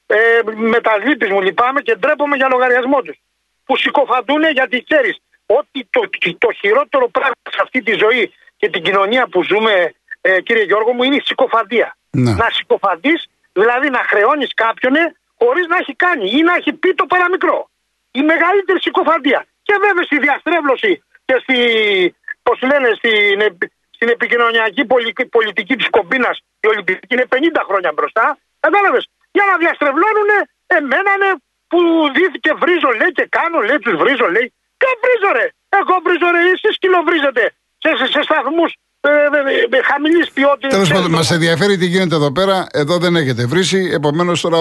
ε, 0.06 0.40
με 0.56 0.80
τα 0.82 0.98
λύπης 0.98 1.30
μου 1.30 1.42
λυπάμαι 1.42 1.82
και 1.82 1.96
ντρέπομαι 1.96 2.36
για 2.36 2.48
λογαριασμό 2.48 3.02
τους 3.02 3.18
που 3.66 3.78
συκοφαντούν 3.78 4.44
γιατί 4.44 4.84
ξέρεις 4.90 5.18
ότι 5.60 5.88
το, 5.90 6.02
το 6.38 6.50
χειρότερο 6.60 7.10
πράγμα 7.10 7.48
σε 7.56 7.60
αυτή 7.62 7.82
τη 7.82 7.94
ζωή 8.04 8.34
και 8.58 8.70
την 8.70 8.82
κοινωνία 8.84 9.28
που 9.28 9.44
ζούμε 9.44 9.94
ε, 10.22 10.42
κύριε 10.42 10.64
Γιώργο 10.64 10.92
μου, 10.94 11.04
είναι 11.04 11.16
η 11.16 11.24
συκοφαντία. 11.26 11.98
Ναι. 12.12 12.34
Να 12.34 12.48
συκοφαντεί, 12.58 13.14
δηλαδή 13.54 13.90
να 13.90 14.02
χρεώνεις 14.10 14.54
κάποιον 14.54 14.94
χωρίς 15.42 15.66
να 15.68 15.78
έχει 15.82 15.96
κάνει 15.96 16.26
ή 16.38 16.42
να 16.42 16.54
έχει 16.60 16.72
πει 16.74 16.90
το 16.94 17.06
παραμικρό. 17.06 17.70
Η 18.12 18.22
μεγαλύτερη 18.22 18.80
συκοφαντία. 18.82 19.46
Και 19.68 19.76
βέβαια 19.86 20.04
στη 20.04 20.18
διαστρέβλωση 20.26 21.04
και 21.26 21.36
στη, 21.44 21.58
πώς 22.44 22.58
λένε, 22.70 22.90
στην, 23.00 23.40
στην 23.96 24.08
επικοινωνιακή 24.16 24.84
πολιτική 25.38 25.76
της 25.76 25.90
κομπίνας, 25.90 26.36
η 26.60 26.68
Ολυμπιακή 26.68 27.14
είναι 27.16 27.28
50 27.30 27.62
χρόνια 27.68 27.92
μπροστά. 27.96 28.38
Κατάλαβες. 28.60 29.10
Για 29.32 29.46
να 29.50 29.58
διαστρεβλώνουν 29.58 30.30
εμένα 30.68 31.28
που 31.72 31.80
δίθηκε 32.16 32.52
βρίζω 32.62 32.92
λέει 33.00 33.12
και 33.18 33.26
κάνω 33.38 33.60
λέει 33.60 33.80
τους 33.80 33.96
βρίζω 34.02 34.28
λέει. 34.36 34.54
Και 34.92 34.98
βρίζω 35.04 35.30
ρε. 35.38 35.46
Εγώ 35.80 35.96
βρίζω 36.06 36.28
ρε. 36.36 36.42
Εσεί 36.54 36.70
κυλοβρίζετε 36.82 37.44
σε, 37.84 37.90
σε, 38.00 38.06
σε 38.14 38.22
σταθμούς 38.28 38.72
ε, 39.08 39.10
με 39.74 39.80
χαμηλής 39.90 40.28
ποιότητας. 40.36 40.72
Τέλος 40.74 40.92
πάντων, 40.96 41.12
μας 41.12 41.32
ενδιαφέρει 41.32 41.78
τι 41.78 41.88
γίνεται 41.94 42.16
εδώ 42.16 42.32
πέρα. 42.32 42.56
Εδώ 42.82 42.96
δεν 42.98 43.14
έχετε 43.22 43.44
βρήσει. 43.52 43.80
Επομένως 44.00 44.42
τώρα. 44.42 44.60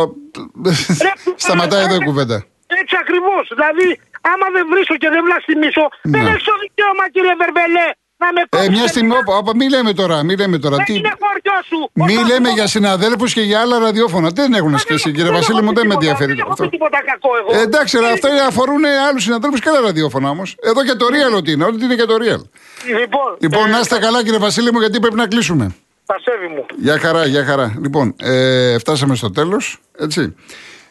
σταματάει 1.44 1.84
εδώ 1.84 1.94
η 1.94 2.04
κουβέντα. 2.08 2.36
Έτσι 2.80 2.96
ακριβώς. 3.04 3.44
Δηλαδή, 3.54 3.88
άμα 4.32 4.46
δεν 4.56 4.64
βρίσω 4.72 4.94
και 5.02 5.08
δεν 5.14 5.22
βλαστημίσω, 5.26 5.84
ναι. 6.02 6.18
δεν 6.18 6.26
έχεις 6.30 6.44
το 6.50 6.54
δικαίωμα, 6.62 7.04
κύριε 7.14 7.34
Βερβελέ, 7.42 7.88
να 8.20 8.32
με 8.32 8.64
Ε, 8.64 8.68
μια 8.68 8.86
στιγμή, 8.86 9.12
όπα, 9.16 9.36
όπα, 9.36 9.56
μη 9.56 9.68
λέμε 9.68 9.92
τώρα, 9.92 10.22
μη 10.22 10.36
λέμε 10.36 10.58
τώρα. 10.58 10.76
Δεν 10.76 10.84
τι... 10.84 10.94
είναι 10.94 11.12
χωριό 11.20 11.58
σου. 11.68 11.90
Μη 11.92 12.32
λέμε 12.32 12.48
για 12.48 12.66
συναδέλφους 12.66 13.32
και 13.32 13.40
για 13.40 13.60
άλλα 13.60 13.78
ραδιόφωνα. 13.78 14.30
Δεν 14.34 14.52
έχουν 14.54 14.78
σχέση, 14.78 15.12
κύριε 15.12 15.30
Βασίλη 15.30 15.62
μου, 15.62 15.72
δεν 15.72 15.86
με 15.86 15.94
ενδιαφέρει 15.94 16.32
αυτό. 16.40 16.54
Δεν 16.56 16.70
τίποτα 16.70 16.98
κακό 17.04 17.28
εγώ. 17.40 17.60
Ε, 17.60 17.62
εντάξει, 17.62 17.96
αλλά 17.96 18.08
αυτά 18.08 18.28
αφορούν 18.46 18.84
άλλους 19.08 19.22
συναδέλφους 19.22 19.60
και 19.60 19.68
άλλα 19.68 19.80
ραδιόφωνα 19.80 20.30
όμως. 20.30 20.56
Εδώ 20.62 20.84
και 20.84 20.92
το 20.92 21.06
real 21.06 21.36
ότι 21.36 21.52
είναι, 21.52 21.64
ό,τι 21.64 21.84
είναι 21.84 21.94
και 21.94 22.04
το 22.04 22.14
real. 22.14 22.42
Λοιπόν, 22.86 23.36
Λοιπόν, 23.38 23.66
ε, 23.66 23.70
να 23.70 23.78
είστε 23.78 23.98
καλά, 23.98 24.22
κύριε 24.22 24.38
Βασίλη 24.38 24.72
μου, 24.72 24.80
γιατί 24.80 25.00
πρέπει 25.00 25.16
να 25.16 25.26
κλείσουμε. 25.26 25.74
Πασέβη 26.06 26.46
μου. 26.46 26.66
Γεια 26.76 26.98
χαρά, 26.98 27.26
γεια 27.26 27.44
χαρά. 27.44 27.74
Λοιπόν, 27.82 28.14
ε, 28.20 28.78
φτάσαμε 28.78 29.14
στο 29.14 29.30
τέλος. 29.30 29.78
Έτσι. 29.98 30.34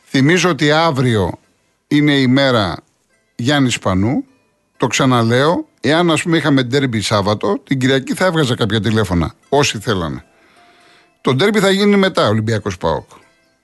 Θυμίζω 0.03 0.49
ότι 0.49 0.71
αύριο 0.71 1.39
είναι 1.87 2.11
η 2.13 2.27
μέρα 2.27 2.75
Γιάννης 3.35 3.73
Σπανού. 3.73 4.25
Το 4.79 4.87
ξαναλέω. 4.87 5.67
Εάν 5.81 6.11
ας 6.11 6.21
πούμε 6.21 6.37
είχαμε 6.37 6.63
ντέρμπι 6.63 7.01
Σάββατο, 7.01 7.59
την 7.63 7.79
Κυριακή 7.79 8.13
θα 8.13 8.25
έβγαζα 8.25 8.55
κάποια 8.55 8.81
τηλέφωνα. 8.81 9.33
Όσοι 9.49 9.79
θέλανε. 9.79 10.23
Το 11.21 11.33
ντέρμπι 11.33 11.59
θα 11.59 11.69
γίνει 11.69 11.95
μετά, 11.95 12.27
Ολυμπιακός 12.27 12.77
Πάοκ. 12.77 13.09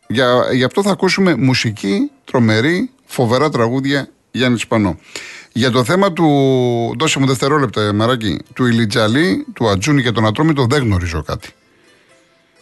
Για, 0.08 0.47
γι' 0.51 0.63
αυτό 0.63 0.82
θα 0.82 0.91
ακούσουμε 0.91 1.36
μουσική, 1.36 2.12
τρομερή, 2.25 2.89
φοβερά 3.06 3.49
τραγούδια 3.49 4.08
Γιάννης 4.32 4.62
Σπανό. 4.62 4.99
Για 5.51 5.71
το 5.71 5.84
θέμα 5.84 6.13
του. 6.13 6.25
Δώσε 6.99 7.19
μου 7.19 7.25
δευτερόλεπτα, 7.25 7.93
Μαράκι. 7.93 8.39
Του 8.54 8.65
Ηλιτζαλή, 8.65 9.45
του 9.54 9.69
Ατζούνι 9.69 10.01
και 10.01 10.12
τον 10.12 10.25
Ατρόμητο 10.25 10.65
δεν 10.69 10.82
γνωρίζω 10.82 11.21
κάτι. 11.23 11.49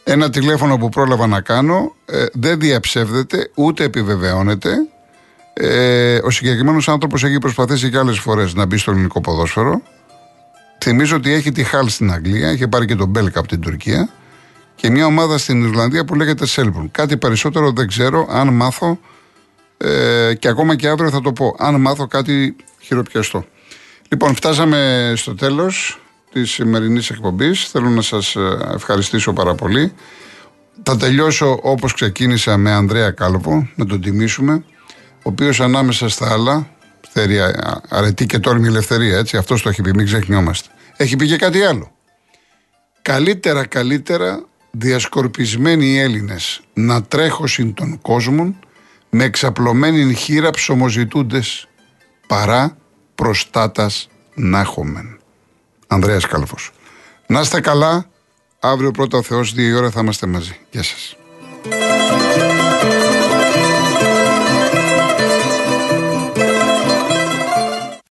Ένα 0.03 0.29
τηλέφωνο 0.29 0.77
που 0.77 0.89
πρόλαβα 0.89 1.27
να 1.27 1.41
κάνω 1.41 1.95
ε, 2.05 2.25
δεν 2.33 2.59
διαψεύδεται 2.59 3.51
ούτε 3.55 3.83
επιβεβαιώνεται. 3.83 4.75
Ε, 5.53 6.19
ο 6.23 6.29
συγκεκριμένος 6.29 6.89
άνθρωπος 6.89 7.23
έχει 7.23 7.37
προσπαθήσει 7.37 7.89
και 7.89 7.97
άλλες 7.97 8.19
φορές 8.19 8.53
να 8.53 8.65
μπει 8.65 8.77
στο 8.77 8.91
ελληνικό 8.91 9.21
ποδόσφαιρο. 9.21 9.81
Θυμίζω 10.83 11.15
ότι 11.15 11.33
έχει 11.33 11.51
τη 11.51 11.63
Χάλ 11.63 11.87
στην 11.89 12.11
Αγγλία, 12.11 12.51
είχε 12.51 12.67
πάρει 12.67 12.85
και 12.85 12.95
τον 12.95 13.09
Μπέλκα 13.09 13.39
από 13.39 13.47
την 13.47 13.59
Τουρκία 13.59 14.09
και 14.75 14.89
μια 14.89 15.05
ομάδα 15.05 15.37
στην 15.37 15.63
Ιρλανδία 15.63 16.05
που 16.05 16.15
λέγεται 16.15 16.45
Σέλμπουρν. 16.45 16.91
Κάτι 16.91 17.17
περισσότερο 17.17 17.71
δεν 17.71 17.87
ξέρω 17.87 18.27
αν 18.29 18.53
μάθω 18.53 18.99
ε, 19.77 20.33
και 20.39 20.47
ακόμα 20.47 20.75
και 20.75 20.87
αύριο 20.87 21.09
θα 21.09 21.21
το 21.21 21.33
πω. 21.33 21.55
Αν 21.57 21.81
μάθω 21.81 22.07
κάτι 22.07 22.55
χειροπιαστό. 22.79 23.45
Λοιπόν, 24.09 24.35
φτάσαμε 24.35 25.13
στο 25.15 25.35
τέλος 25.35 25.99
της 26.31 26.51
σημερινής 26.51 27.09
εκπομπής. 27.09 27.67
Θέλω 27.67 27.89
να 27.89 28.01
σας 28.01 28.35
ευχαριστήσω 28.73 29.33
πάρα 29.33 29.55
πολύ. 29.55 29.93
Θα 30.83 30.97
τελειώσω 30.97 31.59
όπως 31.61 31.93
ξεκίνησα 31.93 32.57
με 32.57 32.71
Ανδρέα 32.71 33.11
Κάλβο, 33.11 33.67
να 33.75 33.85
τον 33.85 34.01
τιμήσουμε, 34.01 34.63
ο 35.23 35.29
οποίος 35.29 35.61
ανάμεσα 35.61 36.09
στα 36.09 36.31
άλλα, 36.31 36.69
θέλει 37.09 37.39
αρετή 37.89 38.25
και 38.25 38.39
τόρμη 38.39 38.67
ελευθερία, 38.67 39.17
έτσι, 39.17 39.37
αυτός 39.37 39.61
το 39.61 39.69
έχει 39.69 39.81
πει, 39.81 39.91
μην 39.95 40.05
ξεχνιόμαστε. 40.05 40.69
Έχει 40.97 41.15
πει 41.15 41.27
και 41.27 41.37
κάτι 41.37 41.63
άλλο. 41.63 41.91
Καλύτερα, 43.01 43.65
καλύτερα 43.65 44.45
διασκορπισμένοι 44.71 45.85
οι 45.85 45.99
Έλληνες 45.99 46.61
να 46.73 47.03
τρέχωσιν 47.03 47.73
των 47.73 48.01
κόσμων 48.01 48.59
με 49.09 49.23
εξαπλωμένη 49.23 50.13
χείρα 50.13 50.49
ψωμοζητούντες 50.49 51.67
παρά 52.27 52.77
προστάτας 53.15 54.09
να 54.33 54.59
έχομεν. 54.59 55.19
Ανδρέας 55.87 56.25
Κάλφος. 56.25 56.71
Να 57.27 57.39
είστε 57.39 57.59
καλά. 57.59 58.05
Αύριο 58.59 58.91
πρώτα 58.91 59.17
ο 59.17 59.21
Θεός 59.21 59.53
δύο 59.53 59.77
ώρα 59.77 59.89
θα 59.89 59.99
είμαστε 59.99 60.27
μαζί. 60.27 60.57
Γεια 60.71 60.83
σας. 60.83 61.15